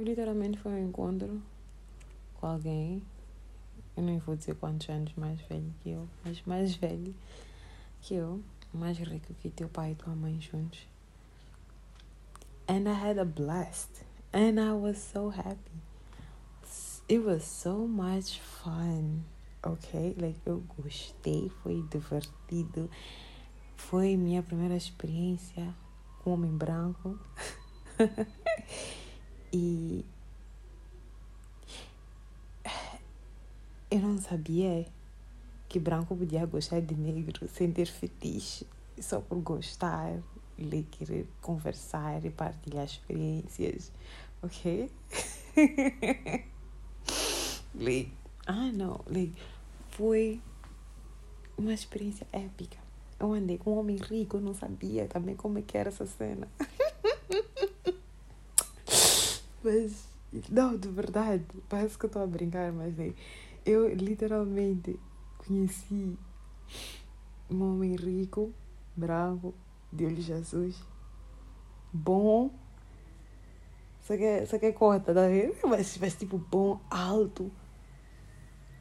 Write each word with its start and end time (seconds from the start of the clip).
Literalmente 0.00 0.58
foi 0.58 0.72
um 0.72 0.88
encontro 0.88 1.42
com 2.34 2.46
alguém. 2.46 3.02
Eu 3.94 4.02
nem 4.02 4.18
vou 4.18 4.34
dizer 4.34 4.54
quantos 4.54 4.88
anos 4.88 5.12
mais 5.14 5.38
velho 5.42 5.74
que 5.82 5.90
eu, 5.90 6.08
mas 6.24 6.40
mais 6.46 6.74
velho 6.74 7.14
que 8.00 8.14
eu, 8.14 8.42
mais 8.72 8.96
rico 8.96 9.34
que 9.34 9.50
teu 9.50 9.68
pai 9.68 9.92
e 9.92 9.94
tua 9.94 10.14
mãe 10.14 10.40
juntos. 10.40 10.88
And 12.66 12.88
I 12.88 12.94
had 12.94 13.18
a 13.18 13.26
blast. 13.26 13.90
And 14.32 14.58
I 14.58 14.72
was 14.72 14.96
so 14.96 15.28
happy. 15.28 15.82
It 17.06 17.22
was 17.22 17.44
so 17.44 17.86
much 17.86 18.40
fun. 18.40 19.24
Ok? 19.62 20.16
Like, 20.18 20.40
eu 20.46 20.62
gostei, 20.78 21.50
foi 21.62 21.84
divertido. 21.90 22.88
Foi 23.76 24.16
minha 24.16 24.42
primeira 24.42 24.76
experiência 24.76 25.74
com 26.20 26.32
homem 26.32 26.56
branco. 26.56 27.18
e 29.52 30.04
eu 33.90 33.98
não 34.00 34.18
sabia 34.18 34.86
que 35.68 35.78
branco 35.78 36.16
podia 36.16 36.44
gostar 36.46 36.80
de 36.80 36.94
negro 36.94 37.48
sem 37.48 37.72
ter 37.72 37.86
fetiche, 37.86 38.66
só 38.98 39.20
por 39.20 39.38
gostar, 39.38 40.20
e 40.58 40.82
querer 40.82 41.26
conversar 41.40 42.24
e 42.24 42.30
partilhar 42.30 42.84
experiências, 42.84 43.90
ok? 44.42 44.90
like, 47.74 48.12
ah 48.46 48.70
não, 48.72 49.00
like, 49.06 49.34
foi 49.90 50.40
uma 51.56 51.72
experiência 51.72 52.26
épica. 52.32 52.78
Eu 53.18 53.32
andei 53.32 53.58
com 53.58 53.74
um 53.74 53.78
homem 53.78 53.96
rico, 53.96 54.36
eu 54.36 54.40
não 54.40 54.54
sabia 54.54 55.06
também 55.06 55.34
como 55.34 55.58
é 55.58 55.62
que 55.62 55.76
era 55.76 55.88
essa 55.88 56.06
cena. 56.06 56.48
mas, 59.62 60.08
não, 60.48 60.76
de 60.76 60.88
verdade, 60.88 61.44
parece 61.68 61.98
que 61.98 62.04
eu 62.04 62.08
estou 62.08 62.22
a 62.22 62.26
brincar, 62.26 62.72
mas 62.72 62.98
é, 62.98 63.12
eu 63.64 63.92
literalmente 63.94 64.98
conheci 65.38 66.16
um 67.50 67.62
homem 67.62 67.96
rico, 67.96 68.52
branco, 68.96 69.54
de 69.92 70.06
olhos 70.06 70.30
azuis, 70.30 70.80
bom, 71.92 72.50
só 74.02 74.16
que, 74.16 74.46
só 74.46 74.58
que 74.58 74.66
é 74.66 74.72
corta, 74.72 75.14
tá 75.14 75.26
vendo? 75.28 75.54
Mas, 75.68 75.96
mas 75.98 76.14
tipo, 76.14 76.38
bom, 76.38 76.80
alto, 76.90 77.50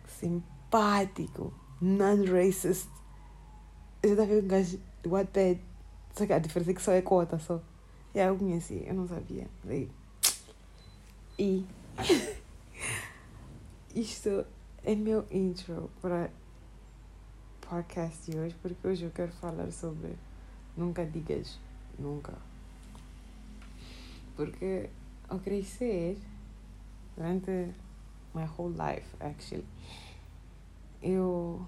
simpático, 0.07 1.53
non-racist. 1.81 2.89
Eu 4.01 4.15
já 4.15 4.25
vi 4.25 4.35
um 4.37 4.47
gajo 4.47 4.79
do 5.03 5.11
Wattpad, 5.11 5.59
só 6.15 6.25
que 6.25 6.33
a 6.33 6.39
diferença 6.39 6.71
é 6.71 6.73
que 6.73 6.81
só 6.81 6.91
é 6.93 7.01
cota, 7.01 7.37
só. 7.37 7.61
E 8.15 8.19
aí 8.19 8.27
eu 8.27 8.37
conheci, 8.37 8.83
eu 8.87 8.93
não 8.93 9.07
sabia. 9.07 9.47
E 11.39 11.65
isto 13.95 14.45
é 14.83 14.93
meu 14.93 15.25
intro 15.31 15.89
para 16.01 16.29
podcast 17.61 18.29
de 18.29 18.37
hoje, 18.37 18.53
porque 18.61 18.85
hoje 18.85 19.05
eu 19.05 19.11
quero 19.11 19.31
falar 19.31 19.71
sobre 19.71 20.17
nunca 20.75 21.05
digas 21.05 21.57
nunca. 21.97 22.33
Porque 24.35 24.89
ao 25.29 25.39
crescer, 25.39 26.17
durante 27.15 27.73
my 28.33 28.45
whole 28.57 28.73
life, 28.73 29.07
actually, 29.21 29.65
eu 31.01 31.65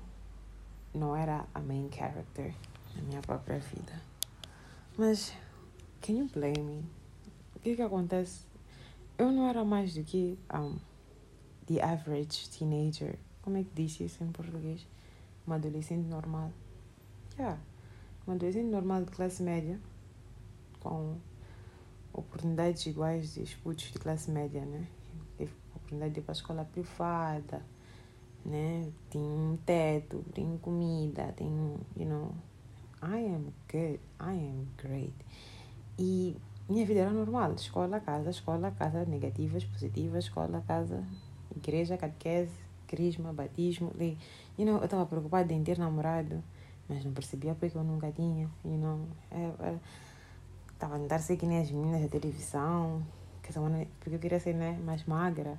não 0.93 1.15
era 1.15 1.45
a 1.53 1.61
main 1.61 1.89
character 1.89 2.53
na 2.93 3.03
minha 3.03 3.21
própria 3.21 3.59
vida. 3.59 4.01
Mas, 4.97 5.33
can 6.01 6.11
you 6.11 6.27
blame 6.27 6.59
me? 6.59 6.85
O 7.55 7.59
que 7.59 7.73
que 7.73 7.81
acontece? 7.81 8.50
Eu 9.21 9.31
não 9.31 9.47
era 9.47 9.63
mais 9.63 9.93
do 9.93 10.03
que 10.03 10.35
um, 10.51 10.79
the 11.67 11.79
average 11.79 12.49
teenager. 12.49 13.19
Como 13.43 13.55
é 13.55 13.63
que 13.63 13.69
diz 13.75 13.99
isso 13.99 14.23
em 14.23 14.31
português? 14.31 14.87
Uma 15.45 15.57
adolescente 15.57 16.07
normal. 16.07 16.51
Yeah. 17.37 17.61
Uma 18.25 18.35
adolescente 18.35 18.71
normal 18.71 19.03
de 19.03 19.11
classe 19.11 19.43
média, 19.43 19.79
com 20.79 21.17
oportunidades 22.11 22.83
iguais 22.87 23.35
de 23.35 23.43
estudos 23.43 23.91
de 23.91 23.99
classe 23.99 24.31
média, 24.31 24.65
né? 24.65 24.87
Teve 25.37 25.53
oportunidade 25.75 26.15
de 26.15 26.19
ir 26.19 26.23
para 26.23 26.31
a 26.31 26.37
escola 26.37 26.65
privada, 26.65 27.63
né? 28.43 28.91
Tem 29.11 29.21
um 29.21 29.55
teto, 29.63 30.25
tem 30.33 30.57
comida, 30.57 31.31
tem, 31.33 31.47
you 31.95 32.07
know, 32.07 32.33
I 33.03 33.23
am 33.35 33.53
good, 33.71 33.99
I 34.19 34.49
am 34.49 34.67
great. 34.77 35.13
E 35.99 36.35
minha 36.71 36.85
vida 36.85 37.01
era 37.01 37.11
normal, 37.11 37.53
escola, 37.53 37.99
casa, 37.99 38.29
escola, 38.29 38.71
casa, 38.71 39.03
negativas, 39.03 39.65
positivas, 39.65 40.23
escola, 40.23 40.63
casa, 40.65 41.03
igreja, 41.53 41.97
catequese, 41.97 42.53
crisma, 42.87 43.33
batismo. 43.33 43.91
E, 43.99 44.17
you 44.57 44.65
know, 44.65 44.77
eu 44.77 44.85
estava 44.85 45.05
preocupada 45.05 45.51
em 45.51 45.61
ter 45.63 45.77
namorado, 45.77 46.41
mas 46.87 47.03
não 47.03 47.11
percebia 47.11 47.53
porque 47.53 47.77
eu 47.77 47.83
nunca 47.83 48.09
tinha, 48.11 48.49
you 48.63 48.77
know. 48.77 49.05
Estava 50.73 50.95
é, 50.95 50.95
é, 50.95 50.95
a 50.95 50.99
tentar 50.99 51.19
ser 51.19 51.35
que 51.35 51.45
nem 51.45 51.59
as 51.59 51.69
meninas 51.69 52.03
da 52.03 52.07
televisão, 52.07 53.05
que 53.43 53.51
são, 53.51 53.69
porque 53.99 54.15
eu 54.15 54.19
queria 54.19 54.39
ser 54.39 54.53
né, 54.53 54.79
mais 54.85 55.03
magra, 55.03 55.57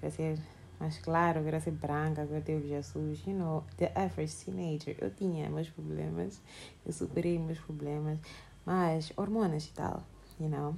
queria 0.00 0.10
ser 0.10 0.38
mais 0.80 0.98
claro, 0.98 1.40
eu 1.40 1.44
queria 1.44 1.60
ser 1.60 1.72
branca, 1.72 2.24
queria 2.24 2.40
ter 2.40 2.62
Jesus, 2.62 3.22
you 3.26 3.34
know, 3.34 3.62
the 3.76 3.92
average 3.94 4.34
teenager. 4.42 4.96
Eu 4.98 5.10
tinha 5.10 5.50
meus 5.50 5.68
problemas, 5.68 6.40
eu 6.86 6.92
superei 6.94 7.38
meus 7.38 7.58
problemas, 7.58 8.18
mas 8.64 9.12
hormonas 9.16 9.66
e 9.66 9.72
tal, 9.72 10.02
you 10.38 10.48
know. 10.48 10.76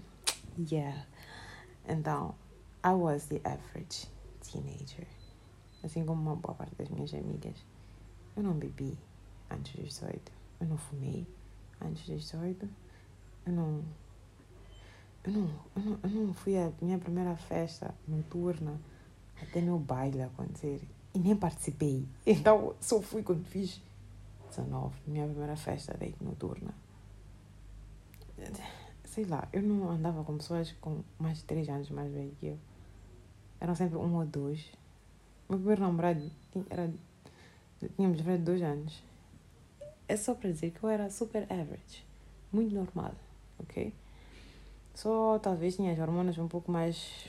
Yeah. 0.71 1.05
Então, 1.89 2.35
I 2.85 2.93
was 2.93 3.27
the 3.27 3.41
average 3.45 4.09
teenager. 4.41 5.07
Assim 5.83 6.05
como 6.05 6.21
uma 6.21 6.37
boa 6.37 6.55
parte 6.55 6.75
das 6.77 6.89
minhas 6.89 7.15
amigas. 7.15 7.55
Eu 8.37 8.43
não 8.43 8.55
bebi 8.55 8.97
antes 9.51 9.75
dos 9.75 9.99
18. 10.01 10.33
Eu 10.61 10.67
não 10.67 10.79
fumei 10.79 11.27
antes 11.81 12.07
dos 12.07 12.23
18. 12.31 12.69
Eu 13.47 13.53
não. 13.53 13.85
Eu 15.25 15.33
não, 15.33 15.61
eu 15.77 15.83
não, 15.83 15.99
eu 16.03 16.11
não 16.27 16.35
fui 16.35 16.57
à 16.57 16.73
minha 16.81 16.99
primeira 16.99 17.37
festa 17.37 17.95
noturna 18.07 18.81
até 19.43 19.61
meu 19.61 19.79
baile 19.79 20.23
acontecer 20.23 20.81
e 21.15 21.19
nem 21.19 21.37
participei. 21.37 22.07
Então 22.27 22.75
só 22.81 23.01
fui 23.01 23.23
quando 23.23 23.45
fiz 23.45 23.81
19, 24.51 24.95
minha 25.07 25.27
primeira 25.27 25.57
festa 25.57 25.97
de 25.99 26.15
noturna. 26.21 26.75
Sei 29.19 29.25
lá, 29.25 29.49
eu 29.53 29.61
não 29.61 29.91
andava 29.91 30.23
com 30.23 30.37
pessoas 30.37 30.71
com 30.81 31.03
mais 31.19 31.39
de 31.39 31.45
3 31.47 31.69
anos 31.71 31.91
mais 31.91 32.09
velho 32.13 32.31
que 32.39 32.47
eu. 32.47 32.59
Eram 33.61 33.75
sempre 33.75 33.99
um 33.99 34.15
ou 34.15 34.25
dois. 34.25 34.65
Meu 35.49 35.59
primeiro 35.59 35.81
namorado 35.83 36.31
era. 36.71 36.89
Tínhamos 37.97 38.23
de 38.23 38.39
dois 38.39 38.63
anos. 38.63 39.03
É 40.07 40.17
só 40.17 40.37
para 40.37 40.53
dizer 40.53 40.71
que 40.71 40.85
eu 40.85 40.89
era 40.89 41.11
super 41.11 41.43
average. 41.53 42.05
Muito 42.53 42.73
normal, 42.73 43.13
ok? 43.59 43.93
Só 44.95 45.41
talvez 45.41 45.75
tinha 45.75 45.93
as 45.93 45.99
hormonas 45.99 46.39
um 46.39 46.47
pouco 46.47 46.71
mais 46.71 47.29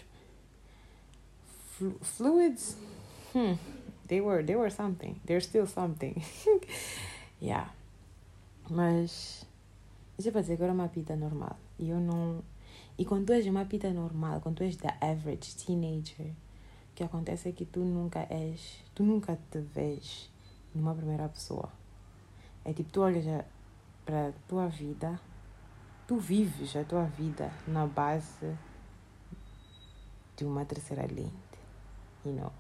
fluids 2.04 2.78
hmm, 3.34 3.54
they 4.08 4.22
were 4.22 4.44
they 4.44 4.56
were 4.56 4.70
something 4.70 5.20
they're 5.26 5.42
still 5.42 5.66
something 5.66 6.22
yeah 7.42 7.70
mas 8.70 9.46
é 10.28 10.32
para 10.32 10.42
dizer 10.42 10.58
que 10.58 10.64
era 10.64 10.74
uma 10.74 10.88
pita 10.88 11.16
normal 11.16 11.58
e 11.78 11.90
eu 11.90 12.00
não 12.00 12.44
e 12.98 13.06
quando 13.06 13.28
tu 13.28 13.34
és 13.34 13.46
uma 13.48 13.66
pita 13.66 13.92
normal 13.92 14.42
quando 14.42 14.58
tu 14.58 14.64
és 14.64 14.76
da 14.76 14.96
average 15.02 15.56
teenager 15.56 16.28
o 16.92 16.96
que 16.96 17.04
acontece 17.04 17.50
é 17.50 17.52
que 17.52 17.66
tu 17.66 17.80
nunca 17.80 18.28
és 18.30 18.84
tu 18.94 19.04
nunca 19.04 19.38
te 19.50 19.60
vês 19.60 20.30
numa 20.76 20.94
primeira 20.94 21.28
pessoa 21.30 21.70
é 22.66 22.74
tipo 22.74 22.92
tu 22.92 23.02
olhas 23.02 23.26
para 24.06 24.30
a 24.30 24.32
tua 24.48 24.68
vida 24.68 25.20
tu 26.08 26.18
vives 26.18 26.76
a 26.76 26.84
tua 26.84 27.06
vida 27.06 27.52
na 27.68 27.86
base 27.86 28.58
de 30.36 30.46
uma 30.46 30.66
terceira 30.66 31.06
linha 31.06 31.50
you 32.26 32.34
know, 32.34 32.52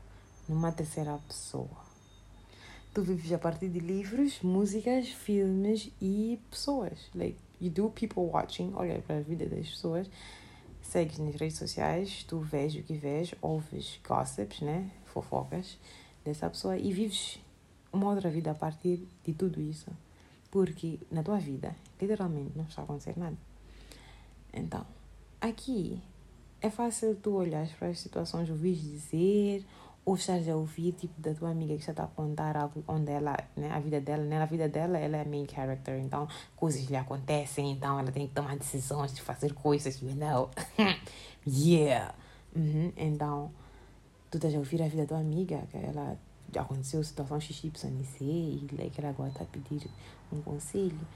numa 0.47 0.71
terceira 0.71 1.19
pessoa. 1.27 1.89
Tu 2.93 3.03
vives 3.03 3.31
a 3.31 3.37
partir 3.37 3.69
de 3.69 3.79
livros, 3.79 4.41
músicas, 4.41 5.09
filmes 5.09 5.91
e 6.01 6.39
pessoas. 6.49 7.09
Like, 7.13 7.37
you 7.61 7.69
do 7.69 7.89
people 7.89 8.23
watching, 8.23 8.71
olha 8.75 9.01
para 9.01 9.17
a 9.17 9.21
vida 9.21 9.45
das 9.45 9.69
pessoas, 9.69 10.09
segues 10.81 11.17
nas 11.19 11.35
redes 11.35 11.57
sociais, 11.57 12.23
tu 12.27 12.39
vês 12.39 12.75
o 12.75 12.83
que 12.83 12.93
vês, 12.93 13.33
ouves 13.41 13.99
gossips, 14.07 14.61
né? 14.61 14.89
Fofocas 15.05 15.77
dessa 16.23 16.49
pessoa 16.49 16.77
e 16.77 16.91
vives 16.91 17.39
uma 17.91 18.09
outra 18.09 18.29
vida 18.29 18.51
a 18.51 18.55
partir 18.55 19.07
de 19.23 19.33
tudo 19.33 19.61
isso. 19.61 19.89
Porque 20.51 20.99
na 21.11 21.21
tua 21.21 21.37
vida, 21.37 21.75
literalmente, 22.01 22.51
não 22.55 22.65
está 22.65 22.81
a 22.81 22.85
acontecer 22.85 23.17
nada. 23.17 23.37
Então, 24.51 24.85
aqui 25.39 26.01
é 26.61 26.69
fácil 26.69 27.15
tu 27.15 27.35
olhar 27.35 27.67
para 27.77 27.89
as 27.89 27.99
situações, 27.99 28.49
ouvir 28.49 28.75
dizer, 28.75 29.65
ou 30.09 30.15
estás 30.15 30.49
a 30.49 30.55
ouvir 30.55 30.93
tipo 30.93 31.21
da 31.21 31.35
tua 31.35 31.51
amiga 31.51 31.75
que 31.75 31.87
está 31.87 32.03
a 32.03 32.07
contar 32.07 32.57
algo 32.57 32.83
onde 32.87 33.11
ela, 33.11 33.37
né, 33.55 33.69
a 33.71 33.79
vida 33.79 34.01
dela, 34.01 34.23
né, 34.23 34.41
a 34.41 34.45
vida 34.47 34.67
dela, 34.67 34.97
ela 34.97 35.17
é 35.17 35.23
main 35.23 35.45
character, 35.47 35.99
então 35.99 36.27
coisas 36.55 36.83
lhe 36.85 36.95
acontecem, 36.95 37.69
então 37.69 37.99
ela 37.99 38.11
tem 38.11 38.27
que 38.27 38.33
tomar 38.33 38.57
decisões 38.57 39.13
de 39.13 39.21
fazer 39.21 39.53
coisas, 39.53 40.01
you 40.01 40.15
know. 40.15 40.49
yeah. 41.45 42.15
Uhum, 42.55 42.91
então, 42.97 43.51
tu 44.31 44.37
estás 44.37 44.55
a 44.55 44.57
ouvir 44.57 44.81
a 44.81 44.87
vida 44.87 45.03
da 45.03 45.09
tua 45.09 45.19
amiga, 45.19 45.61
que 45.69 45.77
ela 45.77 46.17
aconteceu 46.55 47.03
situação 47.03 47.39
XY 47.39 47.71
e 48.19 48.67
like, 48.75 48.99
ela 48.99 49.09
agora 49.11 49.29
está 49.29 49.43
a 49.43 49.45
pedir 49.45 49.91
um 50.33 50.41
conselho. 50.41 51.07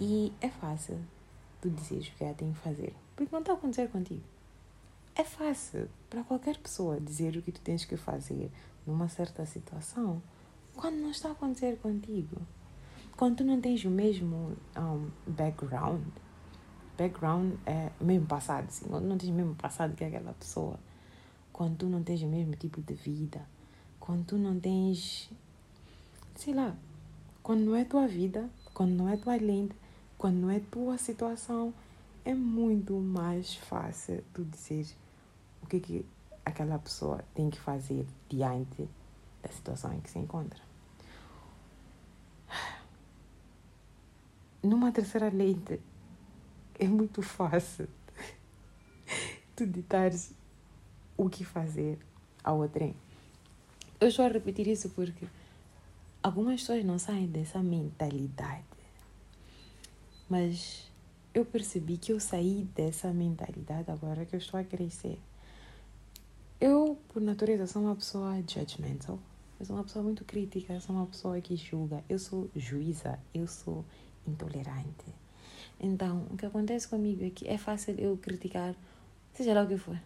E 0.00 0.32
é 0.40 0.48
fácil 0.48 0.98
tu 1.60 1.68
dizeres 1.68 2.08
o 2.08 2.12
que 2.12 2.24
ela 2.24 2.32
tem 2.32 2.50
que 2.50 2.58
fazer, 2.60 2.94
porque 3.14 3.30
não 3.30 3.40
está 3.40 3.52
a 3.52 3.56
acontecer 3.56 3.86
contigo. 3.90 4.22
É 5.14 5.24
fácil 5.24 5.88
para 6.08 6.22
qualquer 6.22 6.56
pessoa 6.58 7.00
dizer 7.00 7.36
o 7.36 7.42
que 7.42 7.52
tu 7.52 7.60
tens 7.60 7.84
que 7.84 7.96
fazer 7.96 8.50
numa 8.86 9.08
certa 9.08 9.44
situação 9.44 10.22
quando 10.74 10.96
não 10.96 11.10
está 11.10 11.28
a 11.28 11.32
acontecer 11.32 11.78
contigo. 11.78 12.36
Quando 13.16 13.38
tu 13.38 13.44
não 13.44 13.60
tens 13.60 13.84
o 13.84 13.90
mesmo 13.90 14.56
um, 14.76 15.10
background, 15.26 16.06
background 16.96 17.54
é 17.66 17.90
mesmo 18.00 18.26
passado, 18.26 18.66
quando 18.88 19.04
não 19.04 19.18
tens 19.18 19.28
o 19.28 19.34
mesmo 19.34 19.54
passado 19.54 19.94
que 19.94 20.04
aquela 20.04 20.32
pessoa, 20.32 20.78
quando 21.52 21.76
tu 21.76 21.86
não 21.86 22.02
tens 22.02 22.22
o 22.22 22.26
mesmo 22.26 22.56
tipo 22.56 22.80
de 22.80 22.94
vida, 22.94 23.46
quando 23.98 24.24
tu 24.24 24.38
não 24.38 24.58
tens, 24.58 25.30
sei 26.34 26.54
lá, 26.54 26.74
quando 27.42 27.60
não 27.60 27.76
é 27.76 27.84
tua 27.84 28.06
vida, 28.06 28.48
quando 28.72 28.92
não 28.92 29.08
é 29.08 29.16
tua 29.18 29.36
lente, 29.36 29.74
quando 30.16 30.36
não 30.36 30.50
é 30.50 30.60
tua 30.60 30.96
situação, 30.96 31.74
é 32.24 32.34
muito 32.34 32.94
mais 32.94 33.54
fácil 33.54 34.24
tu 34.32 34.44
dizer 34.44 34.86
o 35.62 35.66
que, 35.66 35.80
que 35.80 36.06
aquela 36.44 36.78
pessoa 36.78 37.24
tem 37.34 37.50
que 37.50 37.58
fazer 37.58 38.06
diante 38.28 38.88
da 39.42 39.50
situação 39.50 39.92
em 39.92 40.00
que 40.00 40.10
se 40.10 40.18
encontra. 40.18 40.60
Numa 44.62 44.92
terceira 44.92 45.28
lente, 45.30 45.80
é 46.78 46.86
muito 46.86 47.22
fácil 47.22 47.88
tu 49.56 49.66
ditares 49.66 50.34
o 51.16 51.28
que 51.30 51.44
fazer 51.44 51.98
ao 52.44 52.58
outro. 52.58 52.94
Eu 54.00 54.08
estou 54.08 54.24
a 54.24 54.28
repetir 54.28 54.66
isso 54.66 54.90
porque 54.90 55.26
algumas 56.22 56.60
pessoas 56.60 56.84
não 56.84 56.98
saem 56.98 57.26
dessa 57.26 57.62
mentalidade 57.62 58.70
mas 60.30 60.89
eu 61.32 61.44
percebi 61.44 61.96
que 61.96 62.12
eu 62.12 62.20
saí 62.20 62.68
dessa 62.74 63.12
mentalidade 63.12 63.90
agora 63.90 64.24
que 64.24 64.34
eu 64.34 64.38
estou 64.38 64.58
a 64.58 64.64
crescer. 64.64 65.18
Eu, 66.60 66.98
por 67.08 67.22
natureza, 67.22 67.66
sou 67.66 67.82
uma 67.82 67.94
pessoa 67.94 68.34
judgmental. 68.46 69.18
Eu 69.58 69.66
sou 69.66 69.76
uma 69.76 69.84
pessoa 69.84 70.02
muito 70.02 70.24
crítica, 70.24 70.72
eu 70.72 70.80
sou 70.80 70.94
uma 70.96 71.06
pessoa 71.06 71.40
que 71.40 71.56
julga. 71.56 72.02
Eu 72.08 72.18
sou 72.18 72.50
juíza, 72.54 73.18
eu 73.32 73.46
sou 73.46 73.84
intolerante. 74.26 75.14
Então, 75.78 76.26
o 76.30 76.36
que 76.36 76.44
acontece 76.44 76.88
comigo 76.88 77.24
é 77.24 77.30
que 77.30 77.48
é 77.48 77.56
fácil 77.56 77.94
eu 77.98 78.16
criticar, 78.16 78.74
seja 79.32 79.54
lá 79.54 79.62
o 79.62 79.68
que 79.68 79.78
for. 79.78 79.98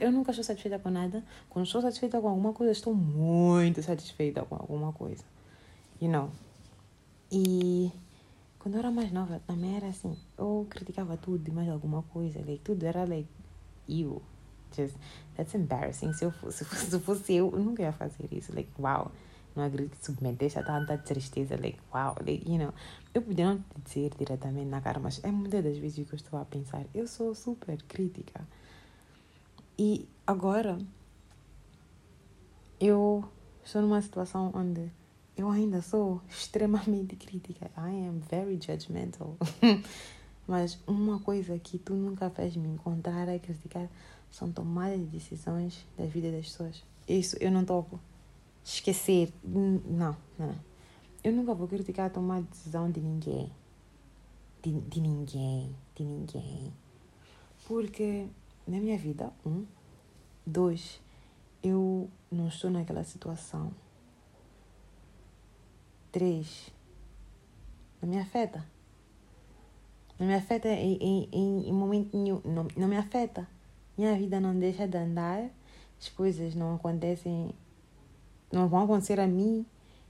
Eu 0.00 0.12
nunca 0.12 0.30
estou 0.30 0.44
satisfeita 0.44 0.78
com 0.78 0.90
nada. 0.90 1.24
Quando 1.48 1.66
estou 1.66 1.80
satisfeita 1.80 2.20
com 2.20 2.28
alguma 2.28 2.52
coisa, 2.52 2.72
estou 2.72 2.94
muito 2.94 3.82
satisfeita 3.82 4.44
com 4.44 4.54
alguma 4.54 4.92
coisa. 4.92 5.24
You 6.00 6.10
know? 6.10 6.30
E 7.32 7.90
quando 8.60 8.74
eu 8.74 8.80
era 8.80 8.90
mais 8.90 9.10
nova, 9.10 9.40
também 9.46 9.74
era 9.74 9.88
assim. 9.88 10.16
Eu 10.36 10.66
criticava 10.68 11.16
tudo 11.16 11.48
e 11.48 11.50
mais 11.50 11.68
alguma 11.68 12.02
coisa. 12.02 12.38
Like, 12.40 12.60
tudo 12.60 12.84
era 12.84 13.06
like, 13.06 13.26
you. 13.88 14.22
Just, 14.76 14.94
that's 15.34 15.54
embarrassing. 15.54 16.12
Se, 16.12 16.26
eu 16.26 16.30
fosse, 16.30 16.64
se 16.76 17.00
fosse 17.00 17.34
eu, 17.34 17.50
eu 17.52 17.58
nunca 17.58 17.82
ia 17.82 17.92
fazer 17.92 18.28
isso. 18.30 18.54
Like, 18.54 18.70
wow. 18.78 19.10
Não 19.56 19.64
acredito 19.64 19.96
que 19.96 20.04
submeteste 20.04 20.58
a 20.58 20.62
tanta 20.62 20.98
tristeza. 20.98 21.56
Like, 21.56 21.78
wow. 21.92 22.14
Like, 22.20 22.46
you 22.46 22.58
know. 22.58 22.74
Eu 23.14 23.22
podia 23.22 23.46
não 23.46 23.58
te 23.58 23.64
dizer 23.82 24.12
diretamente 24.18 24.68
na 24.68 24.82
cara, 24.82 25.00
mas 25.00 25.24
é 25.24 25.30
muitas 25.30 25.64
das 25.64 25.78
vezes 25.78 26.06
que 26.06 26.14
eu 26.14 26.16
estou 26.16 26.38
a 26.38 26.44
pensar. 26.44 26.84
Eu 26.94 27.08
sou 27.08 27.34
super 27.34 27.82
crítica. 27.84 28.46
E 29.78 30.06
agora, 30.26 30.78
eu 32.78 33.24
estou 33.64 33.80
numa 33.80 34.02
situação 34.02 34.52
onde 34.54 34.92
eu 35.40 35.50
ainda 35.50 35.80
sou 35.80 36.20
extremamente 36.28 37.16
crítica. 37.16 37.70
I 37.76 38.06
am 38.06 38.20
very 38.20 38.58
judgmental. 38.60 39.36
Mas 40.46 40.78
uma 40.86 41.18
coisa 41.20 41.58
que 41.58 41.78
tu 41.78 41.94
nunca 41.94 42.28
fez 42.28 42.56
me 42.56 42.68
encontrar 42.68 43.28
a 43.28 43.38
criticar 43.38 43.88
são 44.30 44.52
tomadas 44.52 44.98
de 44.98 45.06
decisões 45.06 45.86
da 45.96 46.04
vida 46.04 46.30
das 46.30 46.46
pessoas. 46.46 46.84
Isso 47.08 47.36
eu 47.40 47.50
não 47.50 47.64
toco. 47.64 47.98
Esquecer. 48.62 49.32
Não, 49.42 50.14
não. 50.38 50.54
Eu 51.24 51.32
nunca 51.32 51.54
vou 51.54 51.66
criticar 51.66 52.06
a 52.06 52.10
tomada 52.10 52.42
de 52.42 52.48
decisão 52.48 52.90
de 52.90 53.00
ninguém. 53.00 53.50
De, 54.62 54.72
de 54.72 55.00
ninguém. 55.00 55.74
De 55.94 56.04
ninguém. 56.04 56.72
Porque 57.66 58.26
na 58.66 58.78
minha 58.78 58.98
vida, 58.98 59.32
um. 59.46 59.64
Dois, 60.44 61.00
eu 61.62 62.10
não 62.30 62.48
estou 62.48 62.70
naquela 62.70 63.04
situação 63.04 63.72
três. 66.10 66.70
Não 68.00 68.08
me 68.08 68.18
afeta. 68.18 68.64
Não 70.18 70.26
me 70.26 70.34
afeta 70.34 70.68
em, 70.68 70.96
em, 70.96 71.28
em, 71.32 71.68
em 71.68 71.72
momento 71.72 72.16
nenhum. 72.16 72.40
Não, 72.44 72.68
não 72.76 72.88
me 72.88 72.96
afeta. 72.96 73.48
Minha 73.96 74.14
vida 74.16 74.40
não 74.40 74.58
deixa 74.58 74.86
de 74.86 74.96
andar. 74.96 75.50
As 76.00 76.08
coisas 76.08 76.54
não 76.54 76.74
acontecem. 76.74 77.54
Não 78.52 78.68
vão 78.68 78.84
acontecer 78.84 79.18
a 79.20 79.26
mim. 79.26 79.64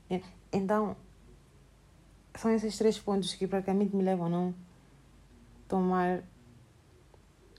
É, 0.08 0.20
então, 0.52 0.96
são 2.34 2.50
esses 2.50 2.76
três 2.76 2.98
pontos 2.98 3.34
que 3.34 3.46
praticamente 3.46 3.94
me 3.94 4.02
levam 4.02 4.26
a 4.26 4.30
não 4.30 4.54
tomar 5.68 6.22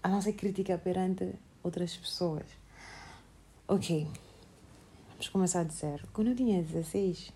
a 0.04 0.10
nossa 0.10 0.34
crítica 0.34 0.78
perante 0.78 1.34
outras 1.64 1.96
pessoas. 1.96 2.46
Ok, 3.68 4.08
vamos 5.12 5.30
começar 5.30 5.64
de 5.64 5.74
zero. 5.74 6.06
Quando 6.12 6.30
eu 6.30 6.36
tinha 6.36 6.62
16, 6.62 7.32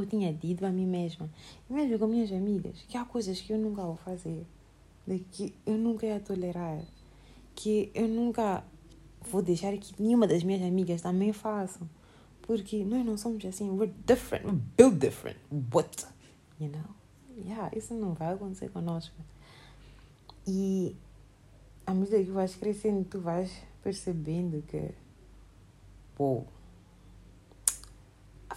eu 0.00 0.06
tinha 0.06 0.32
dito 0.32 0.64
a 0.64 0.70
mim 0.70 0.86
mesma, 0.86 1.28
mesmo 1.68 1.98
com 1.98 2.06
minhas 2.06 2.32
amigas, 2.32 2.84
que 2.88 2.96
há 2.96 3.04
coisas 3.04 3.40
que 3.40 3.52
eu 3.52 3.58
nunca 3.58 3.82
vou 3.82 3.96
fazer, 3.96 4.46
que 5.32 5.54
eu 5.64 5.76
nunca 5.76 6.06
ia 6.06 6.20
tolerar, 6.20 6.82
que 7.54 7.90
eu 7.94 8.08
nunca 8.08 8.64
vou 9.30 9.42
deixar 9.42 9.76
que 9.76 10.00
nenhuma 10.00 10.26
das 10.26 10.42
minhas 10.42 10.62
amigas 10.62 11.02
também 11.02 11.32
façam. 11.32 11.88
Porque 12.42 12.84
nós 12.84 13.04
não 13.04 13.16
somos 13.18 13.44
assim, 13.44 13.68
we're 13.70 13.92
different, 14.06 14.46
we're 14.46 14.62
built 14.76 14.94
different. 14.98 15.36
What? 15.50 16.06
You 16.58 16.68
know? 16.70 16.84
Yeah, 17.44 17.70
isso 17.76 17.94
não 17.94 18.14
vai 18.14 18.32
acontecer 18.32 18.70
conosco. 18.70 19.14
E 20.46 20.96
à 21.86 21.92
medida 21.92 22.22
que 22.22 22.30
vais 22.30 22.54
crescendo, 22.54 23.04
tu 23.04 23.20
vais 23.20 23.50
percebendo 23.82 24.62
que, 24.66 24.92
pô, 26.16 26.44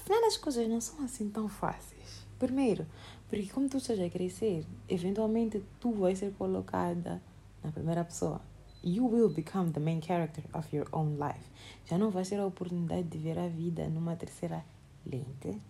Afinal, 0.02 0.26
as 0.26 0.36
coisas 0.36 0.68
não 0.68 0.82
são 0.82 1.06
assim 1.06 1.30
tão 1.30 1.48
fáceis. 1.48 2.26
Primeiro, 2.40 2.88
porque 3.30 3.48
como 3.54 3.70
tu 3.70 3.78
estás 3.78 4.00
a 4.00 4.10
crescer, 4.10 4.66
eventualmente 4.90 5.64
tu 5.80 5.92
vais 5.92 6.18
ser 6.18 6.34
colocada 6.34 7.22
na 7.64 7.72
primeira 7.72 8.04
pessoa. 8.04 8.42
You 8.84 9.06
will 9.06 9.30
become 9.30 9.72
the 9.72 9.80
main 9.80 10.02
character 10.02 10.44
of 10.56 10.76
your 10.76 10.88
own 10.92 11.18
life. 11.20 11.48
Já 11.86 12.00
não 12.00 12.10
vais 12.10 12.28
ter 12.28 12.40
a 12.40 12.46
oportunidade 12.48 13.04
de 13.04 13.20
ver 13.20 13.38
a 13.38 13.48
vida 13.48 13.88
numa 13.90 14.16
terceira 14.16 14.66
lente. 15.06 15.62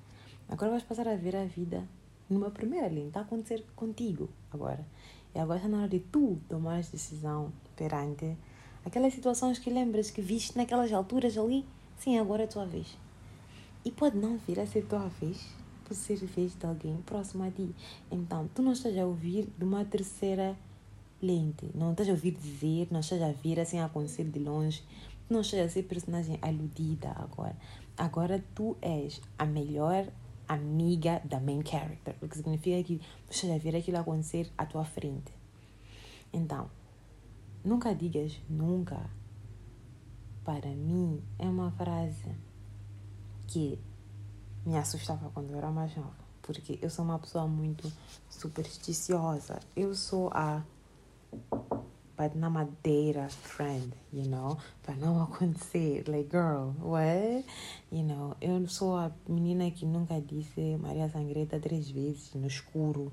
Agora 0.48 0.72
vais 0.72 0.84
passar 0.84 1.10
a 1.10 1.16
ver 1.18 1.36
a 1.36 1.44
vida 1.44 1.86
numa 2.30 2.50
primeira 2.52 2.88
lente. 2.88 3.08
Está 3.08 3.20
a 3.20 3.24
acontecer 3.24 3.66
contigo 3.76 4.30
agora. 4.50 4.88
E 5.36 5.40
agora 5.40 5.58
está 5.58 5.68
na 5.68 5.80
hora 5.80 5.90
de 5.90 6.00
tu 6.00 6.40
tomar 6.48 6.82
decisão 6.84 7.52
perante 7.76 8.38
aquelas 8.86 9.14
situações 9.14 9.60
que 9.60 9.70
lembras 9.70 10.10
que 10.10 10.22
viste 10.22 10.56
naquelas 10.56 10.94
alturas 10.94 11.38
ali. 11.38 11.66
Sim, 11.98 12.18
agora 12.18 12.44
é 12.44 12.46
a 12.46 12.48
tua 12.48 12.66
vez. 12.66 13.01
E 13.84 13.92
pode 13.92 14.18
não 14.18 14.38
vir 14.38 14.60
a 14.60 14.68
ser 14.68 14.86
tua 14.86 15.08
vez, 15.08 15.44
pode 15.84 15.96
ser 15.96 16.18
vez 16.18 16.56
de 16.56 16.66
alguém 16.66 16.98
próximo 17.02 17.44
a 17.44 17.50
ti. 17.50 17.74
Então, 18.12 18.48
tu 18.54 18.62
não 18.62 18.74
estás 18.74 18.96
a 18.96 19.06
ouvir 19.06 19.50
de 19.58 19.66
uma 19.66 19.84
terceira 19.84 20.56
lente. 21.20 21.68
Não 21.74 21.92
estás 21.92 22.08
a 22.08 22.12
ouvir 22.12 22.32
dizer, 22.32 22.88
não 22.92 23.00
estás 23.00 23.22
a 23.22 23.32
ver 23.32 23.60
assim 23.60 23.80
acontecer 23.80 24.26
de 24.26 24.40
longe. 24.40 24.84
Não 25.28 25.42
estás 25.42 25.66
a 25.66 25.70
ser 25.70 25.84
personagem 25.84 26.38
aludida 26.42 27.10
agora. 27.16 27.56
Agora 27.98 28.44
tu 28.54 28.78
és 28.82 29.20
a 29.40 29.46
melhor 29.46 30.08
amiga 30.48 31.22
da 31.26 31.40
main 31.40 31.64
character. 31.66 32.16
O 32.22 32.28
que 32.28 32.38
significa 32.38 32.84
que 32.84 32.98
tu 32.98 33.32
estás 33.32 33.52
a 33.52 33.58
ver 33.58 33.76
aquilo 33.76 33.98
acontecer 33.98 34.52
à 34.58 34.66
tua 34.66 34.86
frente. 34.86 35.34
Então, 36.32 36.70
nunca 37.64 37.96
digas 37.96 38.40
nunca. 38.48 39.10
Para 40.44 40.70
mim, 40.70 41.22
é 41.40 41.48
uma 41.48 41.72
frase 41.72 42.30
que 43.52 43.80
me 44.66 44.78
assustava 44.78 45.30
quando 45.34 45.52
eu 45.52 45.58
era 45.58 45.72
mais 45.72 45.96
nova. 45.96 46.22
Porque 46.42 46.80
eu 46.82 46.90
sou 46.90 47.06
uma 47.06 47.20
pessoa 47.20 47.48
muito 47.48 47.92
supersticiosa. 48.30 49.60
Eu 49.76 49.94
sou 49.94 50.30
a 50.34 50.64
but 52.18 52.36
na 52.36 52.50
madeira 52.50 53.30
friend, 53.30 53.94
you 54.14 54.26
know, 54.26 54.58
para 54.84 54.96
não 54.96 55.22
acontecer, 55.24 56.04
like 56.08 56.30
girl, 56.30 56.72
what, 56.80 57.46
you 57.92 58.04
know, 58.04 58.36
eu 58.40 58.68
sou 58.68 58.96
a 58.96 59.12
menina 59.28 59.72
que 59.72 59.86
nunca 59.86 60.22
disse 60.22 60.78
Maria 60.78 61.10
Sangreta 61.10 61.60
três 61.60 61.90
vezes 61.90 62.34
no 62.36 62.46
escuro, 62.46 63.12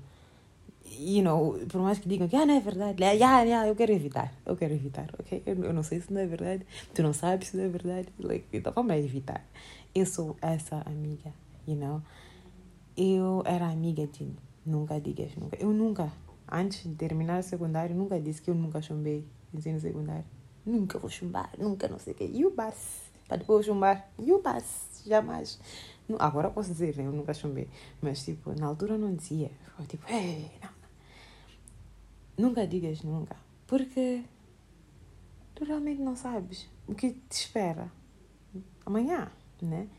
you 0.97 1.23
know, 1.23 1.59
por 1.67 1.81
mais 1.81 1.99
que 1.99 2.07
digam 2.07 2.27
que 2.27 2.35
ah, 2.35 2.45
não 2.45 2.55
é 2.55 2.59
verdade, 2.59 3.03
ah, 3.03 3.11
yeah, 3.11 3.41
yeah, 3.41 3.67
eu 3.67 3.75
quero 3.75 3.91
evitar, 3.91 4.33
eu 4.45 4.55
quero 4.55 4.73
evitar, 4.73 5.09
ok? 5.19 5.43
Eu, 5.45 5.73
não 5.73 5.83
sei 5.83 6.01
se 6.01 6.11
não 6.11 6.21
é 6.21 6.25
verdade, 6.25 6.65
tu 6.93 7.03
não 7.03 7.13
sabes 7.13 7.49
se 7.49 7.57
não 7.57 7.63
é 7.63 7.67
verdade, 7.69 8.07
like, 8.19 8.45
então 8.51 8.73
vamos 8.73 8.95
evitar. 8.95 9.45
Eu 9.93 10.05
sou 10.05 10.37
essa 10.41 10.81
amiga, 10.85 11.33
you 11.67 11.75
know? 11.75 12.01
Eu 12.95 13.43
era 13.45 13.67
amiga 13.67 14.05
de 14.07 14.27
nunca 14.65 14.99
digas 14.99 15.35
nunca. 15.35 15.57
Eu 15.57 15.71
nunca, 15.71 16.11
antes 16.51 16.83
de 16.83 16.95
terminar 16.95 17.39
o 17.39 17.43
secundário, 17.43 17.95
nunca 17.95 18.19
disse 18.19 18.41
que 18.41 18.49
eu 18.49 18.55
nunca 18.55 18.81
chumbei 18.81 19.25
ensino 19.53 19.79
secundário. 19.79 20.25
Nunca 20.65 20.99
vou 20.99 21.09
chumbar, 21.09 21.49
nunca 21.57 21.87
não 21.87 21.97
sei 21.97 22.13
o 22.13 22.15
quê. 22.15 22.29
E 22.31 22.45
o 22.45 22.51
para 23.29 23.37
depois 23.37 23.65
chumbar, 23.65 24.09
e 24.17 24.31
o 24.31 24.41
bus, 24.41 25.03
jamais. 25.05 25.59
Agora 26.17 26.49
posso 26.49 26.71
dizer? 26.71 26.97
Eu 26.97 27.11
nunca 27.11 27.33
chumbei. 27.33 27.69
Mas, 28.01 28.23
tipo, 28.23 28.59
na 28.59 28.65
altura 28.65 28.97
não 28.97 29.15
dizia. 29.15 29.51
Tipo, 29.87 30.03
ei, 30.11 30.51
não. 30.61 30.78
Nunca 32.39 32.65
digas 32.65 33.03
nunca. 33.03 33.35
Porque 33.67 34.23
tu 35.53 35.65
realmente 35.65 36.01
não 36.01 36.15
sabes 36.15 36.69
o 36.87 36.95
que 36.95 37.11
te 37.11 37.33
espera 37.33 37.91
amanhã, 38.85 39.29
né? 39.61 39.89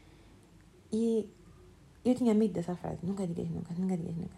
E 0.90 1.28
eu 2.02 2.14
tinha 2.14 2.32
medo 2.32 2.54
dessa 2.54 2.74
frase. 2.74 2.96
Nunca 3.02 3.26
digas 3.26 3.46
nunca, 3.50 3.74
nunca 3.76 3.94
digas 3.94 4.16
nunca. 4.16 4.36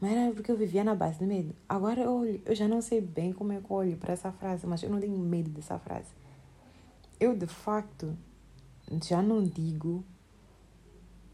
Mas 0.00 0.12
era 0.12 0.32
porque 0.32 0.52
eu 0.52 0.56
vivia 0.56 0.84
na 0.84 0.94
base 0.94 1.18
do 1.18 1.26
medo. 1.26 1.52
Agora 1.68 2.02
eu 2.02 2.14
olho, 2.20 2.40
eu 2.46 2.54
já 2.54 2.68
não 2.68 2.80
sei 2.80 3.00
bem 3.00 3.32
como 3.32 3.52
é 3.52 3.60
que 3.60 3.68
eu 3.68 3.76
olho 3.76 3.96
para 3.96 4.12
essa 4.12 4.30
frase, 4.30 4.64
mas 4.64 4.84
eu 4.84 4.88
não 4.88 5.00
tenho 5.00 5.18
medo 5.18 5.50
dessa 5.50 5.76
frase. 5.76 6.12
Eu, 7.18 7.36
de 7.36 7.48
facto, 7.48 8.16
já 9.02 9.20
não 9.20 9.42
digo. 9.42 10.04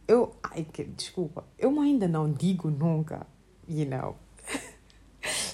Eu. 0.09 0.35
Ai, 0.43 0.65
que, 0.65 0.83
desculpa. 0.83 1.45
Eu 1.59 1.79
ainda 1.79 2.09
não 2.09 2.33
digo 2.33 2.71
nunca, 2.71 3.27
you 3.69 3.85
know. 3.87 4.17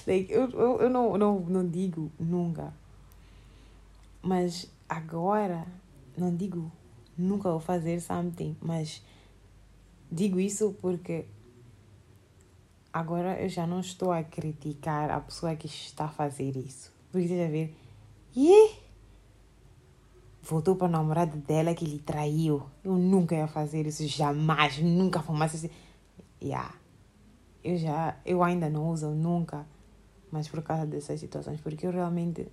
Like, 0.07 0.31
eu, 0.31 0.49
eu, 0.49 0.81
eu 0.81 0.89
não, 0.89 1.17
não, 1.17 1.39
não 1.41 1.67
digo 1.67 2.11
nunca. 2.19 2.73
Mas 4.21 4.67
agora, 4.89 5.67
não 6.17 6.35
digo 6.35 6.71
nunca 7.17 7.49
vou 7.49 7.59
fazer 7.59 7.99
something, 7.99 8.55
mas 8.61 9.03
digo 10.11 10.39
isso 10.39 10.75
porque 10.81 11.25
agora 12.93 13.41
eu 13.41 13.49
já 13.49 13.65
não 13.65 13.79
estou 13.79 14.11
a 14.11 14.23
criticar 14.23 15.09
a 15.09 15.19
pessoa 15.19 15.55
que 15.55 15.67
está 15.67 16.05
a 16.05 16.09
fazer 16.09 16.55
isso. 16.55 16.91
Porque 17.11 17.27
você 17.27 17.37
já 17.37 17.73
e 18.35 18.75
voltou 20.43 20.75
para 20.75 20.87
o 20.87 20.91
namorado 20.91 21.37
dela 21.37 21.73
que 21.73 21.85
lhe 21.85 21.99
traiu. 21.99 22.63
Eu 22.83 22.95
nunca 22.97 23.35
ia 23.35 23.47
fazer 23.47 23.87
isso, 23.87 24.07
jamais, 24.07 24.77
nunca 24.79 25.21
fumasse 25.21 25.57
assim. 25.57 25.69
Yeah. 26.41 26.73
Eu 27.63 27.77
já, 27.77 28.15
eu 28.25 28.43
ainda 28.43 28.69
não 28.69 28.89
uso 28.89 29.09
nunca, 29.09 29.65
mas 30.31 30.47
por 30.47 30.61
causa 30.61 30.85
dessas 30.85 31.19
situações, 31.19 31.61
porque 31.61 31.87
eu 31.87 31.91
realmente 31.91 32.47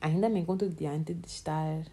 ainda 0.00 0.28
me 0.28 0.40
encontro 0.40 0.68
diante 0.68 1.14
de 1.14 1.26
estar 1.26 1.84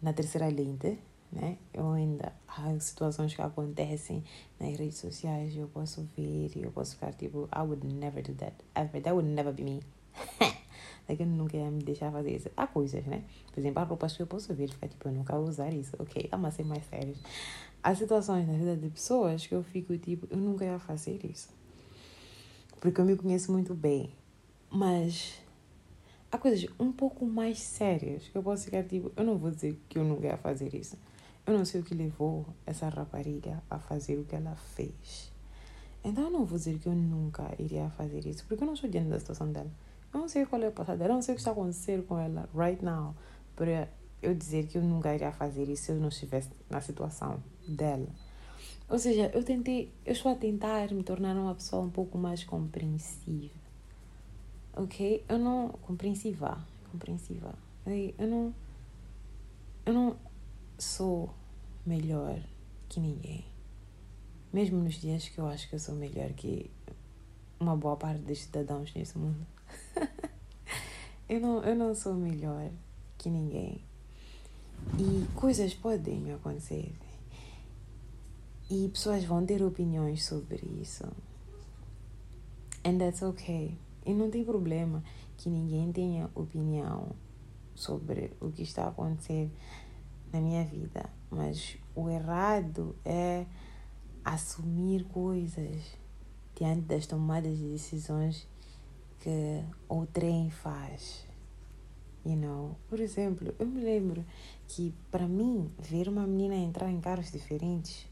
na 0.00 0.12
terceira 0.12 0.48
lente 0.48 0.98
né? 1.34 1.58
Eu 1.72 1.90
ainda 1.90 2.32
há 2.46 2.78
situações 2.78 3.34
que 3.34 3.42
acontecem 3.42 4.22
nas 4.58 4.78
redes 4.78 4.98
sociais, 4.98 5.54
eu 5.56 5.66
posso 5.68 6.08
ver 6.16 6.50
eu 6.54 6.70
posso 6.70 6.94
ficar 6.94 7.12
tipo, 7.12 7.48
I 7.54 7.60
would 7.60 7.84
never 7.86 8.22
do 8.22 8.34
that, 8.34 8.54
ever, 8.74 9.02
that 9.02 9.12
would 9.12 9.28
never 9.28 9.52
be 9.52 9.64
me. 9.64 9.80
like, 11.08 11.20
eu 11.20 11.26
nunca 11.26 11.56
ia 11.56 11.70
me 11.70 11.82
deixar 11.82 12.12
fazer 12.12 12.36
isso. 12.36 12.50
Há 12.56 12.66
coisas, 12.66 13.04
né? 13.04 13.24
Por 13.52 13.60
exemplo, 13.60 13.80
há 13.82 13.84
roupas 13.84 14.16
que 14.16 14.22
eu 14.22 14.26
posso 14.26 14.54
ver 14.54 14.70
ficar 14.70 14.88
tipo, 14.88 15.08
eu 15.08 15.12
nunca 15.12 15.34
vou 15.34 15.48
usar 15.48 15.72
isso, 15.74 15.96
ok? 15.98 16.30
Ser 16.52 16.64
mais 16.64 16.84
sérios. 16.86 17.18
Há 17.82 17.94
situações 17.94 18.46
na 18.46 18.54
vida 18.54 18.76
de 18.76 18.88
pessoas 18.88 19.46
que 19.46 19.54
eu 19.54 19.62
fico 19.62 19.96
tipo, 19.98 20.26
eu 20.30 20.36
nunca 20.36 20.64
ia 20.64 20.78
fazer 20.78 21.20
isso. 21.24 21.48
Porque 22.84 23.00
eu 23.00 23.04
me 23.06 23.16
conheço 23.16 23.50
muito 23.50 23.72
bem. 23.72 24.12
Mas 24.70 25.40
há 26.30 26.36
coisas 26.36 26.68
um 26.78 26.92
pouco 26.92 27.24
mais 27.24 27.58
sérias 27.58 28.28
que 28.28 28.36
eu 28.36 28.42
posso 28.42 28.66
ficar 28.66 28.84
tipo, 28.84 29.10
eu 29.16 29.24
não 29.24 29.38
vou 29.38 29.50
dizer 29.50 29.80
que 29.88 29.98
eu 29.98 30.04
nunca 30.04 30.26
ia 30.26 30.36
fazer 30.36 30.74
isso. 30.74 30.98
Eu 31.46 31.56
não 31.56 31.64
sei 31.64 31.80
o 31.80 31.82
que 31.82 31.94
levou 31.94 32.44
essa 32.66 32.86
rapariga 32.90 33.62
a 33.70 33.78
fazer 33.78 34.18
o 34.18 34.24
que 34.26 34.36
ela 34.36 34.54
fez. 34.54 35.32
Então 36.04 36.24
eu 36.24 36.30
não 36.30 36.44
vou 36.44 36.58
dizer 36.58 36.78
que 36.78 36.86
eu 36.86 36.94
nunca 36.94 37.54
iria 37.58 37.88
fazer 37.88 38.26
isso, 38.26 38.44
porque 38.46 38.62
eu 38.62 38.66
não 38.66 38.74
estou 38.74 38.90
diante 38.90 39.08
da 39.08 39.18
situação 39.18 39.50
dela. 39.50 39.70
Eu 40.12 40.20
não 40.20 40.28
sei 40.28 40.44
qual 40.44 40.62
é 40.62 40.68
o 40.68 40.72
passado 40.72 40.98
dela, 40.98 41.12
eu 41.12 41.14
não 41.14 41.22
sei 41.22 41.32
o 41.32 41.36
que 41.36 41.40
está 41.40 41.52
acontecendo 41.52 42.02
com 42.02 42.18
ela 42.18 42.50
right 42.54 42.84
now, 42.84 43.16
para 43.56 43.88
eu 44.20 44.34
dizer 44.34 44.66
que 44.66 44.76
eu 44.76 44.82
nunca 44.82 45.14
iria 45.14 45.32
fazer 45.32 45.70
isso 45.70 45.84
se 45.84 45.92
eu 45.92 45.96
não 45.96 46.08
estivesse 46.08 46.50
na 46.68 46.82
situação 46.82 47.42
dela. 47.66 48.08
Ou 48.94 48.98
seja, 49.00 49.28
eu 49.34 49.42
tentei, 49.42 49.92
eu 50.06 50.12
estou 50.12 50.30
a 50.30 50.36
tentar 50.36 50.88
me 50.92 51.02
tornar 51.02 51.34
uma 51.34 51.52
pessoa 51.52 51.82
um 51.82 51.90
pouco 51.90 52.16
mais 52.16 52.44
compreensiva. 52.44 53.58
Ok? 54.72 55.24
Eu 55.28 55.36
não. 55.36 55.70
compreensiva. 55.82 56.64
Compreensiva. 56.92 57.52
Eu 58.16 58.28
não. 58.28 58.54
Eu 59.84 59.92
não 59.92 60.16
sou 60.78 61.34
melhor 61.84 62.40
que 62.88 63.00
ninguém. 63.00 63.44
Mesmo 64.52 64.80
nos 64.80 64.94
dias 64.94 65.28
que 65.28 65.40
eu 65.40 65.48
acho 65.48 65.68
que 65.68 65.74
eu 65.74 65.80
sou 65.80 65.96
melhor 65.96 66.32
que 66.34 66.70
uma 67.58 67.76
boa 67.76 67.96
parte 67.96 68.20
dos 68.20 68.42
cidadãos 68.42 68.94
nesse 68.94 69.18
mundo. 69.18 69.44
eu, 71.28 71.40
não, 71.40 71.64
eu 71.64 71.74
não 71.74 71.96
sou 71.96 72.14
melhor 72.14 72.70
que 73.18 73.28
ninguém. 73.28 73.80
E 74.96 75.26
coisas 75.34 75.74
podem 75.74 76.32
acontecer. 76.32 76.92
E 78.70 78.88
pessoas 78.88 79.24
vão 79.24 79.44
ter 79.44 79.62
opiniões 79.62 80.24
sobre 80.24 80.66
isso. 80.80 81.04
And 82.84 82.98
that's 82.98 83.22
okay. 83.22 83.78
E 84.06 84.12
não 84.12 84.30
tem 84.30 84.44
problema 84.44 85.02
que 85.36 85.48
ninguém 85.48 85.92
tenha 85.92 86.30
opinião 86.34 87.12
sobre 87.74 88.32
o 88.40 88.50
que 88.50 88.62
está 88.62 88.88
acontecendo 88.88 89.50
na 90.32 90.40
minha 90.40 90.64
vida, 90.64 91.08
mas 91.30 91.76
o 91.94 92.08
errado 92.08 92.96
é 93.04 93.46
assumir 94.24 95.04
coisas 95.04 95.82
diante 96.56 96.82
das 96.82 97.06
tomadas 97.06 97.56
de 97.56 97.70
decisões 97.70 98.48
que 99.20 99.64
o 99.88 100.06
trem 100.06 100.50
faz. 100.50 101.24
You 102.24 102.36
know? 102.36 102.76
Por 102.88 103.00
exemplo, 103.00 103.54
eu 103.58 103.66
me 103.66 103.80
lembro 103.80 104.24
que 104.66 104.94
para 105.10 105.28
mim 105.28 105.70
ver 105.78 106.08
uma 106.08 106.26
menina 106.26 106.54
entrar 106.54 106.90
em 106.90 107.00
carros 107.00 107.30
diferentes, 107.30 108.06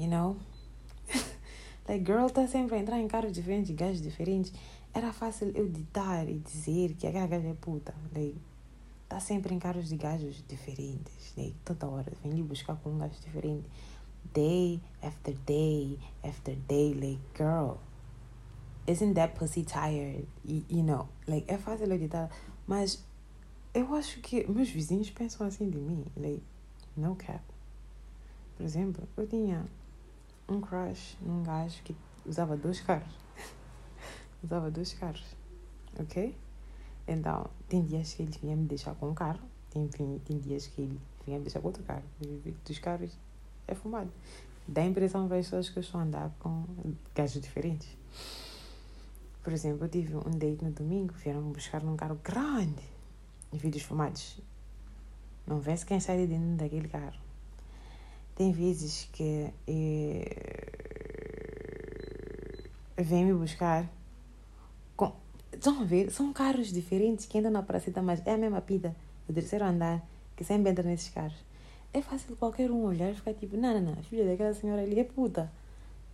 you 0.00 0.08
know? 0.08 0.36
like 1.88 2.04
girl 2.04 2.28
tá 2.28 2.46
sempre 2.46 2.76
a 2.76 2.78
entrar 2.78 2.98
em 2.98 3.06
carros 3.06 3.32
diferentes, 3.32 3.74
gajos 3.74 4.00
diferentes. 4.00 4.52
Era 4.92 5.12
fácil 5.12 5.52
eu 5.54 5.68
ditar 5.68 6.28
e 6.28 6.38
dizer 6.38 6.94
que 6.94 7.06
aquela 7.06 7.26
gaja 7.26 7.48
é 7.48 7.54
puta. 7.54 7.94
Like, 8.14 8.36
Tá 9.10 9.18
sempre 9.18 9.52
em 9.52 9.58
carros 9.58 9.88
de 9.88 9.96
gajos 9.96 10.40
diferentes, 10.46 11.34
né? 11.36 11.52
Toda 11.64 11.88
hora 11.88 12.12
vem 12.22 12.30
lhe 12.30 12.44
buscar 12.44 12.76
com 12.76 12.90
um 12.90 12.98
gajo 12.98 13.18
diferente. 13.20 13.68
Day 14.32 14.80
after 15.02 15.34
day 15.44 15.98
after 16.22 16.54
day, 16.54 16.94
like, 16.94 17.20
girl, 17.36 17.78
isn't 18.86 19.14
that 19.14 19.36
pussy 19.36 19.64
tired? 19.64 20.28
You, 20.44 20.64
you 20.70 20.84
know, 20.84 21.08
like, 21.26 21.52
é 21.52 21.58
fácil 21.58 21.92
editar, 21.92 22.30
mas 22.68 23.04
eu 23.74 23.92
acho 23.96 24.20
que 24.20 24.46
meus 24.48 24.70
vizinhos 24.70 25.10
pensam 25.10 25.44
assim 25.44 25.68
de 25.68 25.78
mim, 25.78 26.04
like, 26.16 26.44
no 26.96 27.16
cap. 27.16 27.42
Por 28.56 28.64
exemplo, 28.64 29.08
eu 29.16 29.26
tinha 29.26 29.66
um 30.50 30.60
crush 30.60 31.16
num 31.22 31.42
gajo 31.42 31.82
que 31.82 31.94
usava 32.26 32.56
dois 32.56 32.80
carros. 32.80 33.12
usava 34.42 34.70
dois 34.70 34.92
carros, 34.92 35.24
ok? 35.98 36.36
Então, 37.06 37.48
tem 37.68 37.82
dias 37.84 38.14
que 38.14 38.22
ele 38.22 38.38
vinha 38.40 38.56
me 38.56 38.66
deixar 38.66 38.94
com 38.94 39.10
um 39.10 39.14
carro, 39.14 39.40
tem, 39.70 39.88
tem 39.88 40.38
dias 40.38 40.66
que 40.66 40.82
ele 40.82 41.00
vinha 41.24 41.38
me 41.38 41.44
deixar 41.44 41.60
com 41.60 41.68
outro 41.68 41.82
carro. 41.82 42.04
Dos 42.64 42.78
carros 42.78 43.16
é 43.66 43.74
fumado. 43.74 44.10
Dá 44.66 44.82
a 44.82 44.86
impressão 44.86 45.26
para 45.26 45.38
as 45.38 45.46
pessoas 45.46 45.68
que 45.68 45.78
eu 45.78 45.80
estou 45.80 46.00
a 46.00 46.04
andar 46.04 46.30
com 46.38 46.64
gajos 47.14 47.40
diferentes. 47.40 47.88
Por 49.42 49.52
exemplo, 49.52 49.84
eu 49.84 49.88
tive 49.88 50.16
um 50.16 50.30
date 50.30 50.64
no 50.64 50.70
domingo, 50.70 51.14
vieram 51.14 51.40
me 51.42 51.52
buscar 51.52 51.82
num 51.82 51.96
carro 51.96 52.18
grande 52.22 52.84
vídeos 53.52 53.82
fumados. 53.82 54.40
Não 55.46 55.58
vê-se 55.58 55.84
quem 55.84 55.98
sai 55.98 56.18
de 56.18 56.26
dentro 56.28 56.56
daquele 56.56 56.88
carro. 56.88 57.18
Tem 58.40 58.52
vezes 58.52 59.06
que 59.12 59.52
eh, 59.68 60.24
vem 62.96 63.26
me 63.26 63.34
buscar 63.34 63.86
Estão 65.52 65.82
a 65.82 65.84
ver? 65.84 66.10
São 66.10 66.32
carros 66.32 66.72
diferentes 66.72 67.26
que 67.26 67.36
andam 67.36 67.50
na 67.50 67.62
praceta, 67.62 68.00
mas 68.00 68.26
é 68.26 68.32
a 68.32 68.38
mesma 68.38 68.62
pida 68.62 68.96
do 69.28 69.34
terceiro 69.34 69.66
andar 69.66 70.02
que 70.34 70.42
sempre 70.42 70.70
entra 70.70 70.82
nesses 70.82 71.10
carros. 71.10 71.36
É 71.92 72.00
fácil 72.00 72.34
qualquer 72.34 72.70
um 72.70 72.82
olhar 72.84 73.10
e 73.10 73.14
ficar 73.14 73.34
tipo, 73.34 73.58
não, 73.58 73.74
não, 73.78 73.94
não, 73.94 74.02
filha 74.04 74.24
daquela 74.24 74.54
senhora 74.54 74.80
ali 74.80 74.98
é 74.98 75.04
puta. 75.04 75.52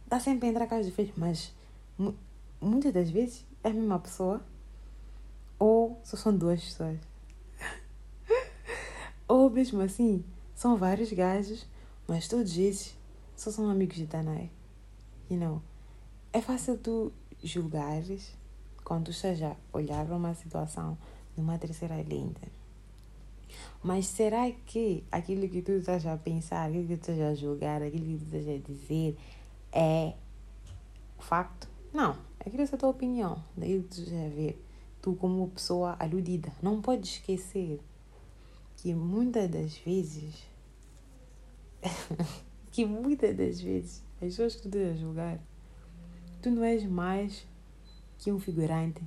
Dá 0.09 0.19
sempre 0.19 0.49
a 0.49 0.51
entrar 0.51 0.67
carros 0.67 0.87
diferentes, 0.87 1.17
mas 1.17 1.55
muitas 2.61 2.93
das 2.93 3.09
vezes 3.09 3.45
é 3.63 3.69
a 3.69 3.73
mesma 3.73 4.01
pessoa 4.01 4.45
ou 5.61 5.97
só 6.03 6.17
são 6.17 6.37
duas 6.37 6.61
pessoas. 6.61 6.99
ou 9.29 9.49
mesmo 9.49 9.81
assim, 9.81 10.25
são 10.57 10.77
vários 10.77 11.13
gajos, 11.13 11.65
mas 12.07 12.29
todos 12.29 12.57
esses 12.57 12.97
só 13.37 13.51
são 13.51 13.69
amigos 13.69 13.97
de 13.97 14.07
Tanai. 14.07 14.51
You 15.31 15.39
know? 15.39 15.63
é 16.37 16.41
fácil 16.43 16.77
tu 16.77 17.11
julgares 17.43 18.37
quando 18.85 19.07
tu 19.07 19.11
estás 19.11 19.43
a 19.43 19.57
olhar 19.73 20.05
para 20.05 20.17
uma 20.17 20.35
situação 20.35 20.99
numa 21.35 21.59
terceira 21.59 21.97
lente. 21.97 22.53
Mas 23.83 24.07
será 24.07 24.51
que 24.51 25.03
aquilo 25.11 25.49
que 25.49 25.63
tu 25.63 25.73
estás 25.73 26.05
a 26.05 26.15
pensar, 26.19 26.69
aquilo 26.69 26.89
que 26.89 26.97
tu 26.99 27.11
estás 27.11 27.21
a 27.21 27.35
julgar, 27.35 27.83
aquilo 27.83 28.05
que 28.05 28.19
tu 28.19 28.37
estás 28.37 28.49
a 28.49 28.59
dizer 28.59 29.17
é 29.73 30.13
facto? 31.19 31.67
Não, 31.91 32.19
aquilo 32.39 32.63
é 32.63 32.65
a 32.67 32.77
tua 32.77 32.91
opinião, 32.91 33.43
daí 33.57 33.81
tu 33.81 34.03
estás 34.03 34.27
a 34.27 34.29
ver. 34.29 34.63
Tu 35.01 35.15
como 35.15 35.49
pessoa 35.49 35.97
aludida, 35.99 36.53
não 36.63 36.83
pode 36.83 37.09
esquecer 37.09 37.81
que 38.77 38.93
muitas 38.93 39.49
das 39.51 39.75
vezes 39.79 40.35
que 42.73 42.85
muitas 42.85 43.37
das 43.37 43.61
vezes 43.61 44.03
as 44.15 44.21
pessoas 44.21 44.57
que 44.57 44.63
tu 44.63 44.69
estás 44.69 44.97
a 44.97 45.01
julgar, 45.01 45.39
tu 46.43 46.51
não 46.51 46.65
és 46.65 46.85
mais 46.85 47.47
que 48.19 48.33
um 48.33 48.39
figurante 48.39 49.03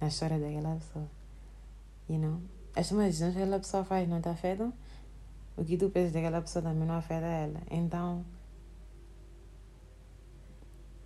na 0.00 0.08
história 0.08 0.38
daquela 0.38 0.76
pessoa. 0.76 1.08
You 2.08 2.18
know? 2.18 2.40
As 2.74 2.90
decisões 2.90 3.34
que 3.34 3.40
aquela 3.40 3.58
pessoa 3.58 3.84
faz 3.84 4.08
não 4.08 4.20
te 4.20 4.28
afetam, 4.28 4.72
o 5.56 5.64
que 5.64 5.76
tu 5.76 5.90
pensas 5.90 6.12
daquela 6.12 6.40
pessoa 6.40 6.62
também 6.62 6.86
não 6.86 6.94
afeta 6.94 7.26
ela. 7.26 7.60
Então, 7.70 8.24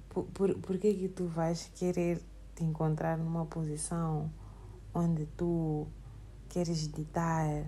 por, 0.08 0.24
por, 0.26 0.54
por 0.58 0.78
que 0.78 0.94
que 0.94 1.08
tu 1.08 1.26
vais 1.26 1.70
querer 1.74 2.20
te 2.54 2.64
encontrar 2.64 3.18
numa 3.18 3.46
posição 3.46 4.30
onde 4.94 5.26
tu 5.36 5.86
queres 6.48 6.86
ditar 6.92 7.66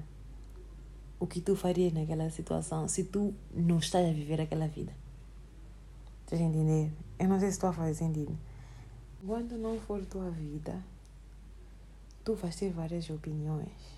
o 1.18 1.26
que 1.26 1.40
tu 1.40 1.56
farias 1.56 1.92
naquela 1.92 2.28
situação 2.30 2.88
se 2.88 3.04
tu 3.04 3.34
não 3.54 3.78
estás 3.78 4.08
a 4.08 4.12
viver 4.12 4.40
aquela 4.40 4.68
vida? 4.68 4.92
Estás 6.24 6.40
a 6.40 6.44
entender? 6.44 6.92
Eu 7.18 7.28
não 7.28 7.38
sei 7.38 7.48
se 7.48 7.54
estou 7.54 7.70
a 7.70 7.72
fazer 7.72 7.94
sentido. 7.94 8.36
Quando 9.24 9.56
não 9.56 9.78
for 9.80 10.04
tua 10.04 10.30
vida, 10.30 10.82
tu 12.24 12.34
vais 12.34 12.54
ter 12.56 12.70
várias 12.70 13.08
opiniões. 13.10 13.96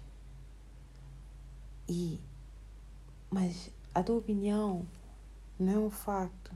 E 1.89 2.21
mas 3.31 3.71
a 3.95 4.03
tua 4.03 4.17
opinião 4.17 4.87
não 5.59 5.73
é 5.73 5.79
um 5.79 5.91
facto. 5.91 6.53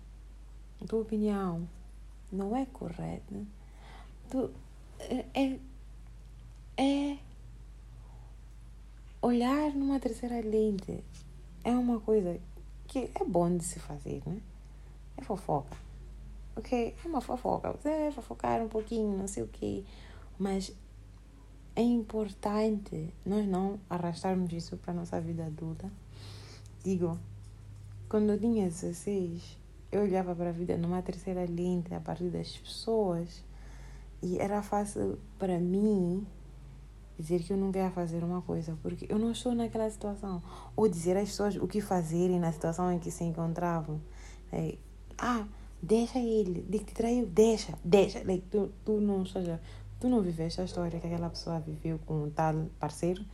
A 0.81 0.87
tua 0.87 1.01
opinião 1.01 1.69
não 2.31 2.57
é 2.57 2.67
correta. 2.67 3.45
Tu, 4.31 4.51
é, 5.01 5.27
é, 5.35 5.59
é 6.77 7.19
olhar 9.33 9.75
numa 9.75 9.99
terceira 9.99 10.41
lente. 10.41 11.03
É 11.65 11.71
uma 11.71 11.99
coisa 12.01 12.39
que 12.87 13.11
é 13.15 13.25
bom 13.25 13.57
de 13.57 13.65
se 13.65 13.81
fazer, 13.81 14.23
né? 14.27 14.41
É 15.17 15.23
fofoca. 15.23 15.75
Ok? 16.55 16.95
É 17.03 17.09
uma 17.09 17.21
fofoca. 17.21 17.73
Você 17.73 17.89
vai 17.89 18.13
fofocar 18.13 18.61
um 18.63 18.69
pouquinho, 18.69 19.17
não 19.17 19.27
sei 19.27 19.43
o 19.43 19.49
quê. 19.49 19.85
Mas 20.39 20.73
é 21.75 21.81
importante 21.81 23.09
nós 23.25 23.47
não 23.47 23.81
arrastarmos 23.89 24.53
isso 24.53 24.77
para 24.77 24.93
a 24.93 24.97
nossa 24.97 25.19
vida 25.21 25.47
adulta. 25.47 25.91
Digo, 26.85 27.19
quando 28.09 28.31
eu 28.31 28.39
tinha 28.39 28.67
16, 28.69 29.57
eu 29.91 30.03
olhava 30.03 30.35
para 30.35 30.51
a 30.51 30.53
vida 30.53 30.77
numa 30.77 31.01
terceira 31.01 31.47
lente 31.47 31.95
a 31.95 32.01
partir 32.01 32.29
das 32.29 32.59
pessoas 32.59 33.43
e 34.23 34.39
era 34.39 34.63
fácil 34.63 35.19
para 35.39 35.59
mim 35.59 36.27
dizer 37.23 37.43
que 37.43 37.53
eu 37.53 37.57
nunca 37.57 37.79
ia 37.79 37.91
fazer 37.91 38.23
uma 38.25 38.43
coisa 38.43 38.77
porque 38.83 39.07
eu 39.09 39.19
não 39.19 39.31
estou 39.31 39.55
naquela 39.55 39.89
situação 39.89 40.43
ou 40.75 40.89
dizer 40.89 41.17
às 41.17 41.29
pessoas 41.29 41.57
o 41.57 41.67
que 41.67 41.81
fazerem 41.81 42.39
na 42.39 42.53
situação 42.53 42.93
em 42.93 42.99
que 42.99 43.11
se 43.11 43.25
encontravam. 43.25 44.01
É, 44.53 44.77
ah, 45.17 45.47
deixa 45.81 46.19
ele, 46.19 46.63
de 46.63 46.81
que 46.81 46.93
traiu, 46.93 47.27
deixa, 47.27 47.79
deixa. 47.85 48.19
Like, 48.27 48.47
tu, 48.51 48.71
tu 48.85 49.01
não 49.01 49.23
estás 49.23 49.47
Tu 50.03 50.09
não 50.09 50.21
viveste 50.21 50.61
a 50.61 50.65
história 50.65 50.99
que 50.99 51.07
aquela 51.07 51.31
pessoa 51.31 51.61
viveu 51.61 51.97
com 52.05 52.25
um 52.25 52.31
tal 52.31 52.67
parceiro. 52.81 53.25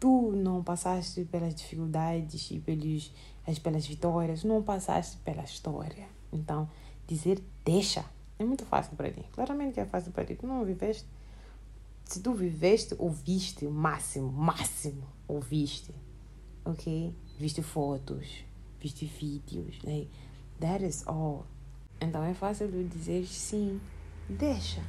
Tu 0.00 0.32
não 0.32 0.60
passaste 0.60 1.24
pelas 1.26 1.54
dificuldades 1.54 2.50
e 2.50 2.58
pelos, 2.58 3.12
pelas 3.62 3.86
vitórias. 3.86 4.42
Não 4.42 4.64
passaste 4.64 5.18
pela 5.18 5.44
história. 5.44 6.08
Então, 6.32 6.68
dizer 7.06 7.40
deixa 7.64 8.04
é 8.36 8.44
muito 8.44 8.66
fácil 8.66 8.96
para 8.96 9.12
ti. 9.12 9.24
Claramente 9.30 9.74
que 9.74 9.80
é 9.80 9.86
fácil 9.86 10.10
para 10.10 10.24
ti. 10.24 10.34
Tu 10.34 10.44
não 10.44 10.64
viveste. 10.64 11.06
Se 12.12 12.20
tu 12.20 12.34
viveste, 12.34 12.94
ouviste 12.98 13.64
o 13.64 13.70
máximo, 13.70 14.30
máximo, 14.30 15.08
ouviste. 15.26 15.94
Ok? 16.62 17.16
Viste 17.38 17.62
fotos, 17.62 18.44
viste 18.78 19.06
vídeos. 19.06 19.78
Like, 19.82 20.10
that 20.60 20.84
is 20.84 21.06
all. 21.06 21.46
Então 21.98 22.22
é 22.22 22.34
fácil 22.34 22.68
dizer 22.86 23.26
sim, 23.26 23.80
deixa 24.28 24.82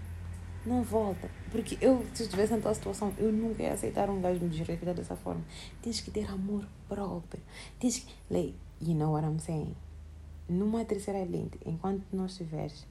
não 0.65 0.83
volta. 0.83 1.31
Porque 1.49 1.77
eu, 1.79 2.05
se 2.13 2.23
estivesse 2.23 2.51
na 2.51 2.59
tua 2.59 2.73
situação, 2.73 3.13
eu 3.17 3.31
nunca 3.31 3.63
ia 3.63 3.71
aceitar 3.71 4.09
um 4.09 4.19
gajo 4.19 4.41
me 4.41 4.49
desrespeitar 4.49 4.93
dessa 4.93 5.15
forma. 5.15 5.45
Tens 5.81 6.01
que 6.01 6.11
ter 6.11 6.29
amor 6.29 6.67
próprio. 6.89 7.41
Tens 7.79 7.99
que. 7.99 8.13
Like, 8.29 8.53
you 8.81 8.95
know 8.95 9.13
what 9.13 9.25
I'm 9.25 9.39
saying? 9.39 9.77
Numa 10.49 10.83
terceira 10.83 11.23
lente, 11.23 11.57
enquanto 11.65 12.03
não 12.11 12.25
estiveres 12.25 12.85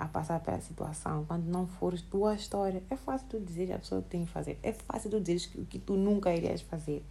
a 0.00 0.08
passar 0.08 0.40
pela 0.40 0.58
situação, 0.62 1.26
quando 1.26 1.44
não 1.44 1.66
fores 1.66 2.00
tua 2.00 2.34
história, 2.34 2.82
é 2.88 2.96
fácil 2.96 3.28
tu 3.28 3.38
dizer 3.38 3.70
a 3.70 3.78
pessoa 3.78 4.00
que 4.00 4.08
tem 4.08 4.24
que 4.24 4.32
fazer. 4.32 4.58
É 4.62 4.72
fácil 4.72 5.10
tu 5.10 5.20
dizer 5.20 5.50
o 5.60 5.66
que 5.66 5.78
tu 5.78 5.92
nunca 5.92 6.34
irias 6.34 6.62
fazer. 6.62 7.04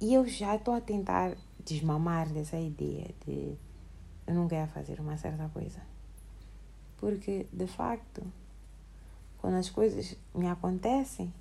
E 0.00 0.14
eu 0.14 0.24
já 0.24 0.54
estou 0.54 0.72
a 0.72 0.80
tentar 0.80 1.36
desmamar 1.64 2.28
dessa 2.28 2.56
ideia 2.56 3.10
de 3.26 3.56
eu 4.24 4.34
nunca 4.34 4.54
ia 4.54 4.68
fazer 4.68 5.00
uma 5.00 5.16
certa 5.16 5.48
coisa. 5.48 5.80
Porque, 6.98 7.48
de 7.52 7.66
facto, 7.66 8.22
quando 9.38 9.54
as 9.54 9.68
coisas 9.68 10.16
me 10.32 10.46
acontecem 10.46 11.34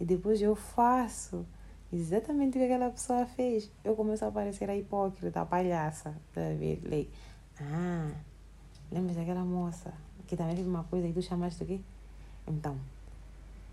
e 0.00 0.06
depois 0.06 0.40
eu 0.40 0.56
faço 0.56 1.44
exatamente 1.92 2.56
o 2.56 2.60
que 2.60 2.64
aquela 2.64 2.88
pessoa 2.88 3.26
fez, 3.26 3.70
eu 3.84 3.94
começo 3.94 4.24
a 4.24 4.30
parecer 4.30 4.70
a 4.70 4.76
hipócrita, 4.76 5.42
a 5.42 5.44
palhaça. 5.44 6.16
Tá 6.32 6.40
ver? 6.58 6.80
Like, 6.82 7.10
ah, 7.60 8.10
lembras 8.90 9.16
daquela 9.16 9.44
moça 9.44 9.92
que 10.26 10.36
também 10.36 10.56
fez 10.56 10.66
uma 10.66 10.84
coisa 10.84 11.06
e 11.06 11.12
tu 11.12 11.22
chamaste 11.22 11.62
o 11.62 11.66
quê? 11.66 11.80
Então, 12.46 12.76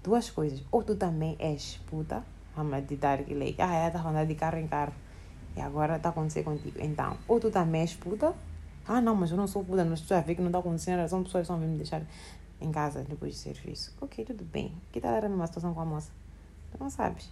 duas 0.03 0.29
coisas. 0.29 0.61
Ou 0.71 0.83
tu 0.83 0.95
também 0.95 1.35
és 1.39 1.79
puta, 1.87 2.23
vamos 2.55 2.87
ditar 2.87 3.23
que 3.23 3.33
like, 3.33 3.61
ah, 3.61 3.73
ela 3.73 3.91
tá 3.91 3.99
andando 4.07 4.27
de 4.27 4.35
carro 4.35 4.57
em 4.57 4.67
carro 4.67 4.93
e 5.55 5.61
agora 5.61 5.99
tá 5.99 6.09
acontecendo 6.09 6.45
contigo. 6.45 6.79
Então, 6.79 7.17
ou 7.27 7.39
tu 7.39 7.49
também 7.49 7.81
és 7.81 7.93
puta 7.95 8.33
ah, 8.85 8.99
não, 8.99 9.15
mas 9.15 9.31
eu 9.31 9.37
não 9.37 9.47
sou 9.47 9.63
puta, 9.63 9.85
mas 9.85 10.01
tu 10.01 10.07
já 10.09 10.19
vê 10.19 10.35
que 10.35 10.41
não 10.41 10.49
está 10.49 10.59
acontecendo, 10.59 11.07
são 11.07 11.23
pessoas 11.23 11.47
que 11.47 11.53
estão 11.53 11.57
me 11.57 11.77
deixar 11.77 12.01
em 12.59 12.71
casa 12.71 13.03
depois 13.07 13.33
de 13.33 13.39
serviço. 13.39 13.93
Ok, 14.01 14.25
tudo 14.25 14.43
bem. 14.43 14.73
Que 14.91 14.99
tal 14.99 15.13
era 15.13 15.27
a 15.27 15.29
mesma 15.29 15.47
situação 15.47 15.73
com 15.73 15.79
a 15.79 15.85
moça? 15.85 16.11
Tu 16.71 16.77
não 16.79 16.89
sabes. 16.89 17.31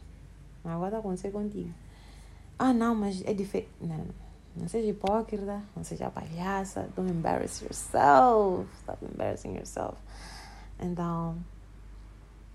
Mas 0.64 0.74
agora 0.74 0.88
está 0.88 1.00
acontecendo 1.00 1.34
contigo. 1.34 1.70
Ah, 2.58 2.74
não, 2.74 2.96
mas 2.96 3.22
é 3.26 3.34
diferente. 3.34 3.70
Não, 3.82 3.98
não 3.98 4.31
seja 4.68 4.88
hipócrita, 4.88 5.62
não 5.76 5.84
seja 5.84 6.10
palhaça. 6.10 6.90
Don't 6.96 7.12
embarrass 7.12 7.62
yourself. 7.62 8.68
Stop 8.82 9.06
embarrassing 9.06 9.56
yourself. 9.56 9.98
Então, 10.80 11.38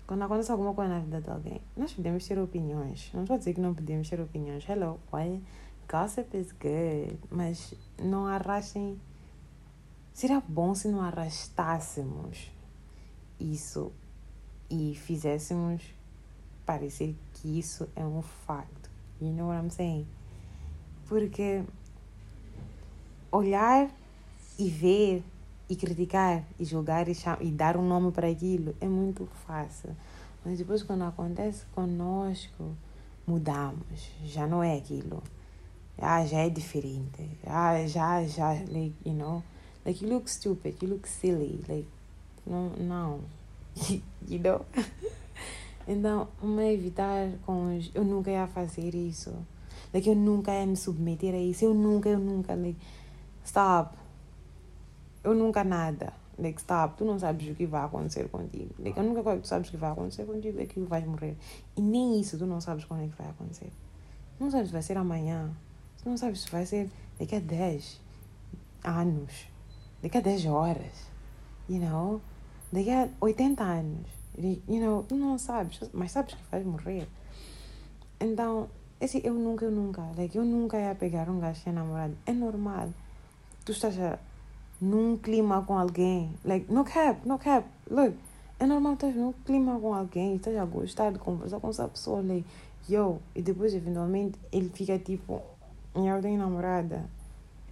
quando 0.05 0.23
acontece 0.23 0.51
alguma 0.51 0.73
coisa 0.73 0.93
na 0.93 0.99
vida 0.99 1.21
de 1.21 1.29
alguém, 1.29 1.61
nós 1.75 1.93
podemos 1.93 2.25
ter 2.27 2.39
opiniões. 2.39 3.11
Não 3.13 3.23
estou 3.23 3.37
dizer 3.37 3.53
que 3.53 3.61
não 3.61 3.73
podemos 3.73 4.09
ter 4.09 4.19
opiniões. 4.21 4.67
Hello, 4.67 4.99
why? 5.11 5.43
Gossip 5.89 6.37
is 6.37 6.51
good, 6.51 7.19
mas 7.31 7.73
não 8.01 8.27
arrastem. 8.27 8.99
Seria 10.13 10.41
bom 10.47 10.73
se 10.75 10.87
não 10.87 11.01
arrastássemos 11.01 12.51
isso 13.39 13.91
e 14.69 14.95
fizéssemos 14.95 15.83
parecer 16.65 17.15
que 17.33 17.59
isso 17.59 17.87
é 17.95 18.05
um 18.05 18.21
facto. 18.21 18.89
You 19.21 19.31
know 19.31 19.47
what 19.47 19.63
I'm 19.63 19.69
saying? 19.69 20.07
Porque 21.07 21.63
olhar 23.37 23.89
e 24.57 24.69
ver 24.69 25.23
e 25.69 25.75
criticar 25.75 26.43
e 26.59 26.65
julgar 26.65 27.07
e, 27.07 27.13
e 27.41 27.51
dar 27.51 27.77
um 27.77 27.87
nome 27.87 28.11
para 28.11 28.27
aquilo 28.27 28.75
é 28.81 28.87
muito 28.87 29.27
fácil. 29.45 29.95
Mas 30.45 30.57
depois 30.57 30.83
quando 30.83 31.03
acontece 31.03 31.65
conosco, 31.73 32.75
mudamos. 33.25 34.11
Já 34.25 34.47
não 34.47 34.63
é 34.63 34.77
aquilo 34.77 35.21
ah, 35.99 36.25
já 36.25 36.39
é 36.39 36.49
diferente. 36.49 37.27
Ah, 37.45 37.85
já, 37.87 38.23
já, 38.25 38.51
like, 38.51 38.93
you 39.05 39.13
know, 39.13 39.43
like 39.85 40.03
you 40.03 40.11
look 40.11 40.29
stupid, 40.29 40.81
you 40.81 40.89
look 40.89 41.07
silly, 41.07 41.59
like, 41.67 41.87
não, 42.45 42.69
não, 42.77 43.19
you 44.27 44.39
know. 44.39 44.65
então, 45.87 46.27
vamos 46.39 46.63
evitar 46.65 47.29
com 47.45 47.75
os, 47.75 47.89
eu 47.95 48.03
nunca 48.03 48.29
ia 48.29 48.47
fazer 48.47 48.93
isso, 48.93 49.33
like, 49.93 50.07
eu 50.07 50.15
nunca 50.15 50.51
ia 50.53 50.65
me 50.65 50.77
submeter 50.77 51.33
a 51.33 51.39
isso, 51.39 51.65
eu 51.65 51.73
nunca, 51.73 52.09
eu 52.09 52.19
nunca, 52.19 52.53
like, 52.53 52.77
stop, 53.47 53.97
eu 55.23 55.33
nunca 55.33 55.63
nada. 55.63 56.13
Like, 56.37 56.59
stop, 56.59 56.97
tu 56.97 57.05
não 57.05 57.17
sabes 57.17 57.49
o 57.49 57.55
que 57.55 57.65
vai 57.65 57.83
acontecer 57.83 58.29
contigo. 58.29 58.75
Like, 58.77 58.99
a 58.99 59.01
única 59.01 59.23
coisa 59.23 59.37
que 59.37 59.43
tu 59.43 59.47
sabes 59.47 59.69
que 59.69 59.77
vai 59.77 59.91
acontecer 59.91 60.25
contigo 60.25 60.59
é 60.61 60.65
que 60.65 60.79
vais 60.81 61.05
morrer. 61.05 61.35
E 61.75 61.81
nem 61.81 62.19
isso 62.19 62.37
tu 62.37 62.45
não 62.45 62.61
sabes 62.61 62.85
quando 62.85 63.05
é 63.05 63.07
que 63.07 63.17
vai 63.17 63.29
acontecer. 63.29 63.71
Não 64.39 64.51
sabes 64.51 64.67
se 64.67 64.73
vai 64.73 64.83
ser 64.83 64.97
amanhã, 64.97 65.49
não 66.05 66.15
sabes 66.15 66.41
se 66.41 66.51
vai 66.51 66.65
ser 66.65 66.91
daqui 67.17 67.35
a 67.35 67.39
10 67.39 67.99
anos. 68.83 69.47
daqui 70.01 70.17
a 70.19 70.21
10 70.21 70.45
horas, 70.45 71.09
you 71.67 71.79
know, 71.79 72.21
daqui 72.71 72.91
a 72.91 73.09
80 73.19 73.63
anos, 73.63 74.07
you 74.37 74.79
know, 74.79 75.03
não 75.09 75.39
sabes, 75.39 75.79
mas 75.91 76.11
sabes 76.11 76.35
que 76.35 76.51
vais 76.51 76.63
morrer. 76.63 77.07
Então, 78.19 78.69
esse 79.01 79.25
eu 79.25 79.33
nunca, 79.33 79.65
eu 79.65 79.71
nunca, 79.71 80.03
like, 80.15 80.37
eu 80.37 80.45
nunca 80.45 80.77
ia 80.77 80.93
pegar 80.93 81.27
um 81.29 81.39
gajo 81.39 81.71
namorado. 81.71 82.15
É 82.27 82.31
normal. 82.31 82.89
Tu 83.67 83.73
estás 83.73 83.99
a, 83.99 84.17
num 84.79 85.17
clima 85.17 85.61
com 85.61 85.77
alguém, 85.77 86.33
like, 86.45 86.71
no 86.71 86.85
cap, 86.85 87.27
no 87.27 87.37
cap, 87.37 87.67
look, 87.91 88.15
é 88.57 88.65
normal 88.65 88.93
estás 88.93 89.13
num 89.13 89.33
clima 89.43 89.77
com 89.77 89.93
alguém, 89.93 90.37
estás 90.37 90.55
a 90.55 90.63
gostar 90.63 91.11
de 91.11 91.19
conversar 91.19 91.59
com 91.59 91.67
essa 91.67 91.85
pessoa, 91.85 92.21
like, 92.21 92.47
yo, 92.87 93.19
e 93.35 93.41
depois 93.41 93.73
eventualmente 93.73 94.39
ele 94.53 94.69
fica 94.69 94.97
tipo, 94.97 95.41
eu 95.93 96.21
tenho 96.21 96.39
namorada, 96.39 97.09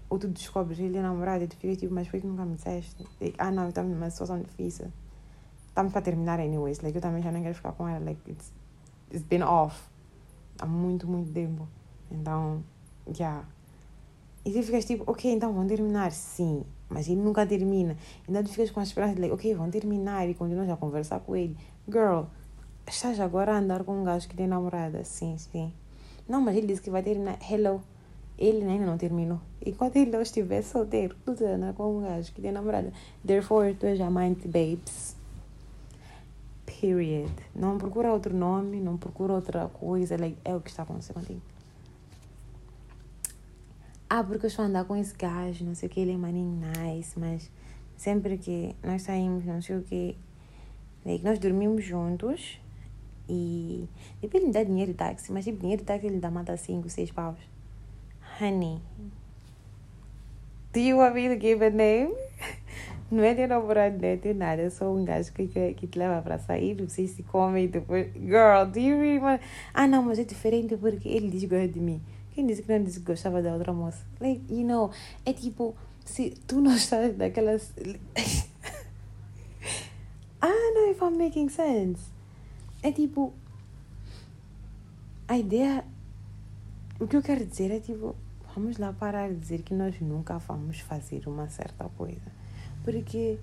ou 0.10 0.20
tu 0.20 0.28
descobres 0.28 0.78
ele 0.80 0.98
é 0.98 1.02
namorado 1.02 1.46
e 1.46 1.48
tu 1.48 1.56
fica 1.56 1.78
tipo, 1.78 1.94
mas 1.94 2.10
por 2.10 2.20
que 2.20 2.28
nunca 2.28 2.44
me 2.44 2.56
disseste? 2.56 3.08
Like, 3.22 3.36
ah 3.38 3.50
não, 3.50 3.70
estava 3.70 3.88
numa 3.88 4.10
situação 4.10 4.42
difícil. 4.42 4.92
Estamos 5.70 5.94
para 5.94 6.02
terminar 6.02 6.42
anyways, 6.42 6.82
like, 6.82 6.98
eu 6.98 7.02
também 7.02 7.24
já 7.24 7.32
nem 7.32 7.42
quero 7.42 7.56
ficar 7.56 7.72
com 7.72 7.88
ela, 7.88 8.04
like, 8.04 8.20
it's, 8.30 8.52
it's 9.14 9.24
been 9.24 9.44
off 9.44 9.82
há 10.60 10.66
muito, 10.66 11.08
muito 11.08 11.32
tempo. 11.32 11.66
Então, 12.12 12.62
já. 13.14 13.28
Yeah. 13.28 13.55
E 14.46 14.52
tu 14.52 14.62
ficas 14.62 14.86
tipo, 14.86 15.04
ok, 15.12 15.32
então 15.32 15.52
vão 15.52 15.66
terminar, 15.66 16.12
sim, 16.12 16.64
mas 16.88 17.08
ele 17.08 17.20
nunca 17.20 17.46
termina. 17.48 17.98
Então 18.30 18.44
tu 18.44 18.50
ficas 18.52 18.70
com 18.70 18.80
a 18.80 18.84
esperança 18.84 19.16
de, 19.16 19.22
like, 19.22 19.34
ok, 19.34 19.56
vão 19.56 19.72
terminar 19.72 20.30
e 20.30 20.36
continuas 20.36 20.70
a 20.70 20.78
conversar 20.78 21.20
com 21.22 21.36
ele. 21.36 21.58
Girl, 21.90 22.26
estás 22.86 23.20
agora 23.20 23.54
a 23.54 23.58
andar 23.58 23.84
com 23.84 24.00
um 24.00 24.04
gajo 24.04 24.30
que 24.30 24.36
tem 24.36 24.46
namorada? 24.48 25.04
Sim, 25.04 25.36
sim. 25.40 25.74
Não, 26.30 26.42
mas 26.42 26.56
ele 26.56 26.68
disse 26.68 26.82
que 26.82 26.92
vai 26.92 27.02
terminar. 27.02 27.40
Hello. 27.52 27.82
Ele 28.38 28.66
ainda 28.66 28.86
não 28.86 28.98
terminou. 28.98 29.40
E 29.66 29.72
quando 29.72 29.96
ele 29.96 30.12
não 30.12 30.22
estiver 30.22 30.62
solteiro, 30.62 31.16
tu 31.26 31.34
tá 31.34 31.46
andar 31.46 31.74
com 31.74 31.98
um 31.98 32.02
gajo 32.02 32.34
que 32.34 32.42
tem 32.42 32.52
namorada. 32.52 32.92
Therefore, 33.26 33.74
tu 33.74 33.86
és 33.86 34.00
amante, 34.02 34.48
babes. 34.48 35.16
Period. 36.66 37.32
Não 37.56 37.78
procura 37.78 38.12
outro 38.12 38.36
nome, 38.36 38.80
não 38.82 38.98
procura 38.98 39.34
outra 39.34 39.68
coisa. 39.70 40.18
Like, 40.18 40.38
é 40.44 40.54
o 40.56 40.60
que 40.60 40.70
está 40.70 40.84
acontecendo 40.84 41.16
contigo. 41.16 41.42
Ah, 44.10 44.24
porque 44.24 44.46
eu 44.46 44.48
estou 44.48 44.64
a 44.64 44.68
andar 44.68 44.86
com 44.86 44.96
esse 44.96 45.16
gajo, 45.16 45.66
não 45.66 45.74
sei 45.74 45.90
o 45.90 45.92
que, 45.92 46.00
ele 46.00 46.12
é 46.12 46.18
maninho 46.18 46.62
nice, 46.78 47.20
mas 47.20 47.50
sempre 47.98 48.38
que 48.38 48.76
nós 48.84 49.02
saímos, 49.02 49.44
não 49.46 49.62
sei 49.62 49.78
o 49.78 49.82
que, 49.82 50.16
nós 51.24 51.40
dormimos 51.40 51.84
juntos 51.84 52.60
e 53.28 53.88
depois 54.22 54.44
ele 54.44 54.48
me 54.48 54.54
dá 54.54 54.64
dinheiro 54.64 54.92
de 54.92 54.98
táxi, 54.98 55.32
mas 55.32 55.44
tipo, 55.44 55.60
dinheiro 55.60 55.82
de 55.82 55.88
táxi 55.88 56.06
ele 56.06 56.20
dá 56.20 56.30
mata 56.30 56.56
5, 56.56 56.88
6 56.88 57.12
paus. 57.12 57.40
Honey, 58.40 58.80
do 60.72 60.80
you 60.80 60.98
want 60.98 61.16
me 61.16 61.28
to 61.28 61.40
give 61.40 61.66
a 61.66 61.70
name? 61.70 62.14
Não 63.10 63.24
é 63.24 63.34
teu 63.34 63.48
namorado, 63.48 64.00
não 64.00 64.08
é 64.08 64.18
teu 64.18 64.34
nada. 64.34 64.64
É 64.64 64.70
só 64.72 64.92
um 64.92 65.06
gajo 65.06 65.32
que, 65.32 65.48
que, 65.48 65.74
que 65.76 65.86
te 65.86 66.00
leva 66.00 66.24
para 66.24 66.40
sair. 66.40 66.74
Vocês 66.74 67.12
se 67.12 67.22
comem 67.22 67.66
e 67.66 67.68
depois. 67.68 68.12
Girl, 68.16 68.66
do 68.66 68.80
you 68.80 69.00
really 69.00 69.20
want... 69.20 69.40
Ah, 69.76 69.86
não, 69.88 70.02
mas 70.02 70.18
é 70.18 70.24
diferente 70.24 70.76
porque 70.76 71.08
ele 71.08 71.30
diz 71.30 71.44
gosta 71.44 71.68
de 71.68 71.80
mim. 71.80 72.02
Quem 72.36 72.46
disse 72.46 72.64
que 72.64 72.78
não 72.78 72.84
disse 72.84 73.00
que 73.00 73.06
gostava 73.06 73.42
da 73.42 73.54
outra 73.54 73.72
moça? 73.72 74.06
Like, 74.20 74.44
you 74.54 74.68
know, 74.68 74.92
é 75.26 75.32
tipo, 75.32 75.74
se 76.04 76.32
tu 76.46 76.60
não 76.60 76.76
estás 76.76 77.16
daquelas. 77.16 77.72
I 77.80 77.98
don't 80.42 80.76
know 80.76 80.92
if 80.92 81.02
I'm 81.02 81.18
making 81.18 81.48
sense. 81.48 82.02
É 82.84 82.92
tipo. 82.92 83.34
A 85.30 85.38
ideia. 85.38 85.86
O 87.00 87.08
que 87.08 87.16
eu 87.16 87.22
quero 87.22 87.46
dizer 87.46 87.72
é 87.72 87.80
tipo. 87.80 88.18
Vamos 88.54 88.78
lá 88.80 88.92
parar 88.92 89.30
de 89.30 89.36
dizer 89.36 89.62
que 89.62 89.74
nós 89.74 89.98
nunca 90.02 90.38
vamos 90.40 90.82
fazer 90.82 91.26
uma 91.30 91.48
certa 91.48 91.86
coisa. 91.98 92.34
Porque 92.84 93.38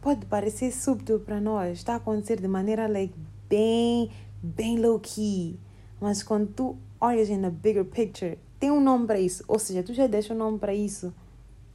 pode 0.00 0.24
parecer 0.26 0.70
súbito 0.70 1.18
para 1.18 1.40
nós. 1.40 1.78
Está 1.78 1.94
a 1.94 1.96
acontecer 1.96 2.40
de 2.40 2.46
maneira 2.46 2.86
like, 2.86 3.14
bem, 3.48 4.08
bem 4.40 4.78
low 4.78 5.00
key. 5.00 5.58
Mas 6.00 6.22
quando 6.22 6.46
tu 6.52 6.76
olhas 7.00 7.28
na 7.30 7.50
bigger 7.50 7.84
picture, 7.84 8.38
tem 8.58 8.70
um 8.70 8.80
nome 8.80 9.06
para 9.06 9.20
isso. 9.20 9.44
Ou 9.46 9.58
seja, 9.58 9.82
tu 9.82 9.92
já 9.94 10.06
deixa 10.06 10.34
um 10.34 10.36
nome 10.36 10.58
para 10.58 10.74
isso 10.74 11.12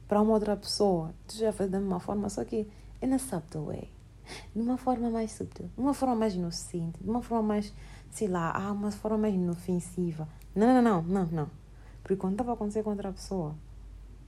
para 0.06 0.20
uma 0.20 0.32
outra 0.32 0.56
pessoa. 0.56 1.14
Tu 1.26 1.36
já 1.36 1.52
faz 1.52 1.70
da 1.70 1.80
mesma 1.80 2.00
forma, 2.00 2.28
só 2.28 2.44
que 2.44 2.66
in 3.02 3.12
a 3.12 3.18
subtle 3.18 3.66
way. 3.66 3.90
De 4.54 4.60
uma 4.62 4.78
forma 4.78 5.10
mais 5.10 5.32
subtil, 5.32 5.70
de 5.74 5.80
uma 5.80 5.92
forma 5.92 6.16
mais 6.16 6.34
inocente, 6.34 7.02
de 7.02 7.08
uma 7.08 7.22
forma 7.22 7.42
mais, 7.42 7.74
sei 8.10 8.26
lá, 8.26 8.52
ah, 8.54 8.72
uma 8.72 8.90
forma 8.90 9.18
mais 9.18 9.34
inofensiva. 9.34 10.26
Não, 10.54 10.80
não, 10.80 10.82
não, 10.82 11.02
não, 11.02 11.26
não. 11.26 11.50
Porque 12.02 12.16
quando 12.16 12.32
estava 12.32 12.52
a 12.52 12.54
acontecer 12.54 12.82
com 12.82 12.90
outra 12.90 13.12
pessoa, 13.12 13.54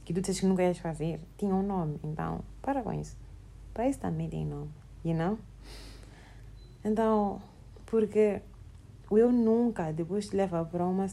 que 0.04 0.12
tu 0.12 0.20
disseste 0.20 0.42
que 0.42 0.46
nunca 0.46 0.62
ias 0.62 0.78
fazer, 0.78 1.20
tinha 1.36 1.54
um 1.54 1.62
nome. 1.62 1.98
Então, 2.04 2.40
para 2.60 2.82
com 2.82 2.92
isso. 2.92 3.16
Para 3.72 3.88
isso 3.88 3.98
também 3.98 4.28
tem 4.28 4.46
nome, 4.46 4.70
you 5.04 5.14
know? 5.14 5.38
Então, 6.84 7.40
porque 7.86 8.40
o 9.08 9.18
eu 9.18 9.30
nunca 9.30 9.92
depois 9.92 10.28
te 10.28 10.36
leva 10.36 10.64
para 10.64 10.84
uma 10.84 11.06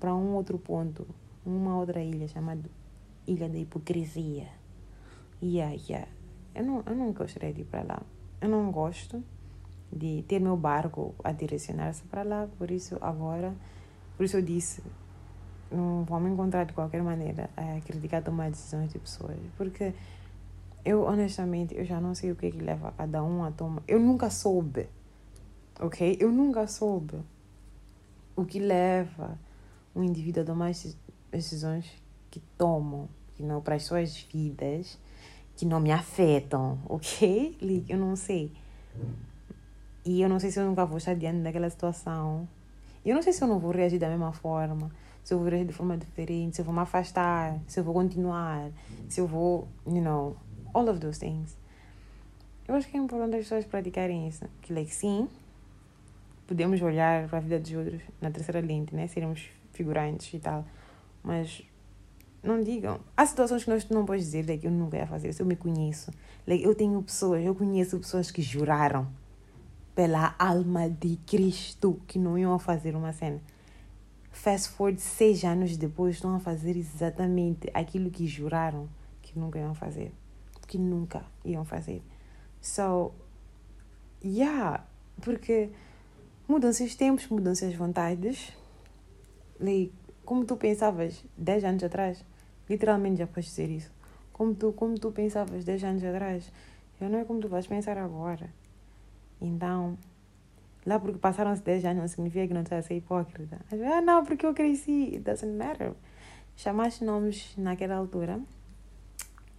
para 0.00 0.14
um 0.14 0.34
outro 0.34 0.58
ponto, 0.58 1.06
uma 1.44 1.76
outra 1.76 2.02
ilha 2.02 2.26
chamada 2.26 2.68
Ilha 3.26 3.48
da 3.48 3.58
Hipocrisia. 3.58 4.48
Yeah, 5.42 5.76
yeah. 5.88 6.08
Eu 6.54 6.64
não, 6.64 6.82
eu 6.86 6.94
não 6.94 7.12
gostaria 7.12 7.52
de 7.52 7.62
ir 7.62 7.64
para 7.64 7.82
lá. 7.82 8.02
Eu 8.40 8.48
não 8.48 8.70
gosto 8.70 9.22
de 9.90 10.22
ter 10.28 10.40
meu 10.40 10.56
barco 10.56 11.14
a 11.22 11.32
direcionar-se 11.32 12.02
para 12.04 12.22
lá, 12.22 12.48
por 12.58 12.70
isso 12.70 12.98
agora, 13.00 13.54
por 14.16 14.24
isso 14.24 14.36
eu 14.36 14.42
disse, 14.42 14.82
não 15.70 16.04
vou 16.04 16.20
me 16.20 16.30
encontrar 16.30 16.64
de 16.64 16.72
qualquer 16.72 17.02
maneira 17.02 17.48
a 17.56 17.80
criticar 17.80 18.22
tomar 18.22 18.50
decisões 18.50 18.92
de 18.92 18.98
pessoas. 18.98 19.36
Porque 19.56 19.94
eu, 20.84 21.04
honestamente, 21.04 21.74
eu 21.74 21.84
já 21.84 22.00
não 22.00 22.14
sei 22.14 22.30
o 22.30 22.36
que, 22.36 22.46
é 22.46 22.50
que 22.50 22.58
leva 22.58 22.92
cada 22.92 23.22
um 23.22 23.44
a 23.44 23.50
tomar. 23.50 23.82
Eu 23.88 24.00
nunca 24.00 24.28
soube, 24.30 24.88
ok? 25.80 26.16
Eu 26.20 26.30
nunca 26.30 26.66
soube 26.66 27.18
o 28.36 28.44
que 28.44 28.58
leva 28.58 29.38
um 29.94 30.02
indivíduo 30.02 30.42
a 30.42 30.46
tomar 30.46 30.72
decisões 31.30 31.90
que 32.30 32.40
tomam, 32.58 33.08
que 33.34 33.42
não 33.42 33.60
para 33.60 33.76
as 33.76 33.84
suas 33.84 34.16
vidas, 34.16 34.98
que 35.56 35.64
não 35.64 35.80
me 35.80 35.92
afetam, 35.92 36.78
ok? 36.88 37.84
Eu 37.88 37.98
não 37.98 38.16
sei. 38.16 38.52
E 40.04 40.20
eu 40.20 40.28
não 40.28 40.38
sei 40.38 40.50
se 40.50 40.60
eu 40.60 40.66
nunca 40.66 40.84
vou 40.84 40.98
estar 40.98 41.14
diante 41.14 41.38
daquela 41.38 41.70
situação. 41.70 42.48
Eu 43.04 43.14
não 43.14 43.22
sei 43.22 43.32
se 43.32 43.42
eu 43.42 43.48
não 43.48 43.58
vou 43.58 43.70
reagir 43.70 43.98
da 43.98 44.08
mesma 44.08 44.32
forma 44.32 44.90
se 45.24 45.32
eu 45.32 45.38
vou 45.38 45.48
ver 45.48 45.64
de 45.64 45.72
forma 45.72 45.96
diferente, 45.96 46.56
se 46.56 46.60
eu 46.60 46.66
vou 46.66 46.74
me 46.74 46.80
afastar, 46.80 47.58
se 47.66 47.80
eu 47.80 47.84
vou 47.84 47.94
continuar, 47.94 48.70
se 49.08 49.20
eu 49.20 49.26
vou, 49.26 49.66
you 49.86 50.02
know, 50.02 50.36
all 50.74 50.86
of 50.86 51.00
those 51.00 51.18
things. 51.18 51.56
Eu 52.68 52.74
acho 52.74 52.88
que 52.88 52.96
é 52.96 53.00
importante 53.00 53.36
as 53.36 53.44
pessoas 53.44 53.64
praticarem 53.64 54.28
isso. 54.28 54.44
Que, 54.60 54.72
like, 54.74 54.94
sim, 54.94 55.28
podemos 56.46 56.80
olhar 56.82 57.28
para 57.28 57.38
a 57.38 57.40
vida 57.40 57.58
dos 57.58 57.72
outros 57.72 58.02
na 58.20 58.30
terceira 58.30 58.60
lente, 58.60 58.94
né? 58.94 59.06
Seremos 59.06 59.48
figurantes 59.72 60.32
e 60.34 60.38
tal. 60.38 60.64
Mas 61.22 61.62
não 62.42 62.62
digam. 62.62 63.00
Há 63.16 63.26
situações 63.26 63.64
que 63.64 63.70
nós 63.70 63.88
não 63.88 64.04
podemos 64.04 64.26
dizer 64.26 64.46
like, 64.48 64.64
eu 64.64 64.72
nunca 64.72 64.96
ia 64.96 65.06
fazer 65.06 65.30
isso, 65.30 65.42
eu 65.42 65.46
me 65.46 65.56
conheço. 65.56 66.10
Like, 66.46 66.62
eu 66.62 66.74
tenho 66.74 67.02
pessoas, 67.02 67.44
eu 67.44 67.54
conheço 67.54 67.98
pessoas 67.98 68.30
que 68.30 68.42
juraram 68.42 69.08
pela 69.94 70.34
alma 70.38 70.90
de 70.90 71.16
Cristo 71.26 72.00
que 72.06 72.18
não 72.18 72.36
iam 72.36 72.58
fazer 72.58 72.94
uma 72.96 73.12
cena 73.12 73.40
fast 74.34 74.70
forward 74.70 75.00
seis 75.00 75.44
anos 75.44 75.76
depois, 75.76 76.16
estão 76.16 76.34
a 76.34 76.40
fazer 76.40 76.76
exatamente 76.76 77.70
aquilo 77.72 78.10
que 78.10 78.26
juraram 78.26 78.88
que 79.22 79.38
nunca 79.38 79.58
iam 79.58 79.74
fazer. 79.74 80.12
Que 80.66 80.76
nunca 80.76 81.24
iam 81.44 81.64
fazer. 81.64 82.02
So, 82.60 83.14
yeah, 84.22 84.84
porque 85.22 85.70
mudam-se 86.48 86.84
os 86.84 86.94
tempos, 86.94 87.28
mudam-se 87.28 87.64
as 87.64 87.74
vontades. 87.74 88.52
Like, 89.60 89.92
como 90.24 90.44
tu 90.44 90.56
pensavas 90.56 91.24
dez 91.36 91.64
anos 91.64 91.82
atrás, 91.84 92.24
literalmente 92.68 93.18
já 93.18 93.26
podes 93.26 93.50
dizer 93.50 93.70
isso. 93.70 93.90
Como 94.32 94.54
tu, 94.54 94.72
como 94.72 94.98
tu 94.98 95.12
pensavas 95.12 95.64
dez 95.64 95.82
anos 95.84 96.04
atrás, 96.04 96.50
já 97.00 97.08
não 97.08 97.18
é 97.18 97.24
como 97.24 97.40
tu 97.40 97.48
vais 97.48 97.66
pensar 97.66 97.98
agora. 97.98 98.50
Então, 99.40 99.96
Lá 100.86 100.98
porque 101.00 101.18
passaram-se 101.18 101.62
10 101.62 101.84
anos 101.86 102.00
não 102.00 102.08
significa 102.08 102.46
que 102.46 102.54
não 102.54 102.60
está 102.60 102.76
a 102.76 102.82
ser 102.82 102.96
hipócrita. 102.96 103.58
Ah, 103.90 104.02
não, 104.02 104.24
porque 104.24 104.44
eu 104.44 104.52
cresci. 104.52 105.14
It 105.14 105.20
doesn't 105.20 105.56
matter. 105.56 105.92
Chamaste 106.56 107.04
nomes 107.04 107.54
naquela 107.56 107.96
altura. 107.96 108.38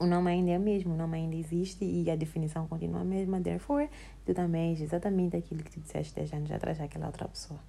O 0.06 0.08
nome 0.08 0.30
ainda 0.30 0.52
é 0.52 0.58
o 0.60 0.62
mesmo, 0.62 0.94
o 0.94 0.96
nome 0.96 1.18
ainda 1.18 1.36
existe 1.36 1.84
e 1.84 2.12
a 2.12 2.15
definição 2.15 2.68
continua 2.68 3.02
a 3.02 3.04
mesma. 3.04 3.41
Therefore, 3.41 3.89
tu 4.24 4.36
também 4.36 4.70
és 4.70 4.80
exatamente 4.80 5.36
aquilo 5.36 5.63
que 5.63 5.72
tu 5.72 5.80
disseste 5.80 6.13
10 6.13 6.34
anos 6.34 6.52
atrás 6.52 6.80
àquela 6.80 7.08
outra 7.08 7.28
pessoa. 7.28 7.60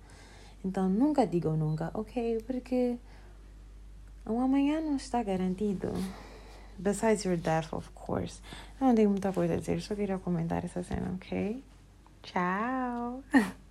Então, 0.63 0.87
nunca 0.87 1.27
digam 1.27 1.57
nunca, 1.57 1.91
ok? 1.95 2.43
Porque 2.47 2.99
o 4.27 4.39
amanhã 4.39 4.83
não 4.83 4.97
está 4.97 5.23
garantido. 5.23 5.91
Besides 6.77 7.25
your 7.25 7.39
death, 7.39 7.73
of 7.73 7.89
course. 7.95 8.43
Não 8.79 8.95
tenho 8.95 9.09
muita 9.09 9.33
coisa 9.33 9.55
a 9.55 9.57
dizer, 9.57 9.81
só 9.81 9.95
queria 9.95 10.19
comentar 10.19 10.63
essa 10.63 10.83
cena, 10.83 11.15
ok? 11.15 11.65
Ciao. 12.23 13.25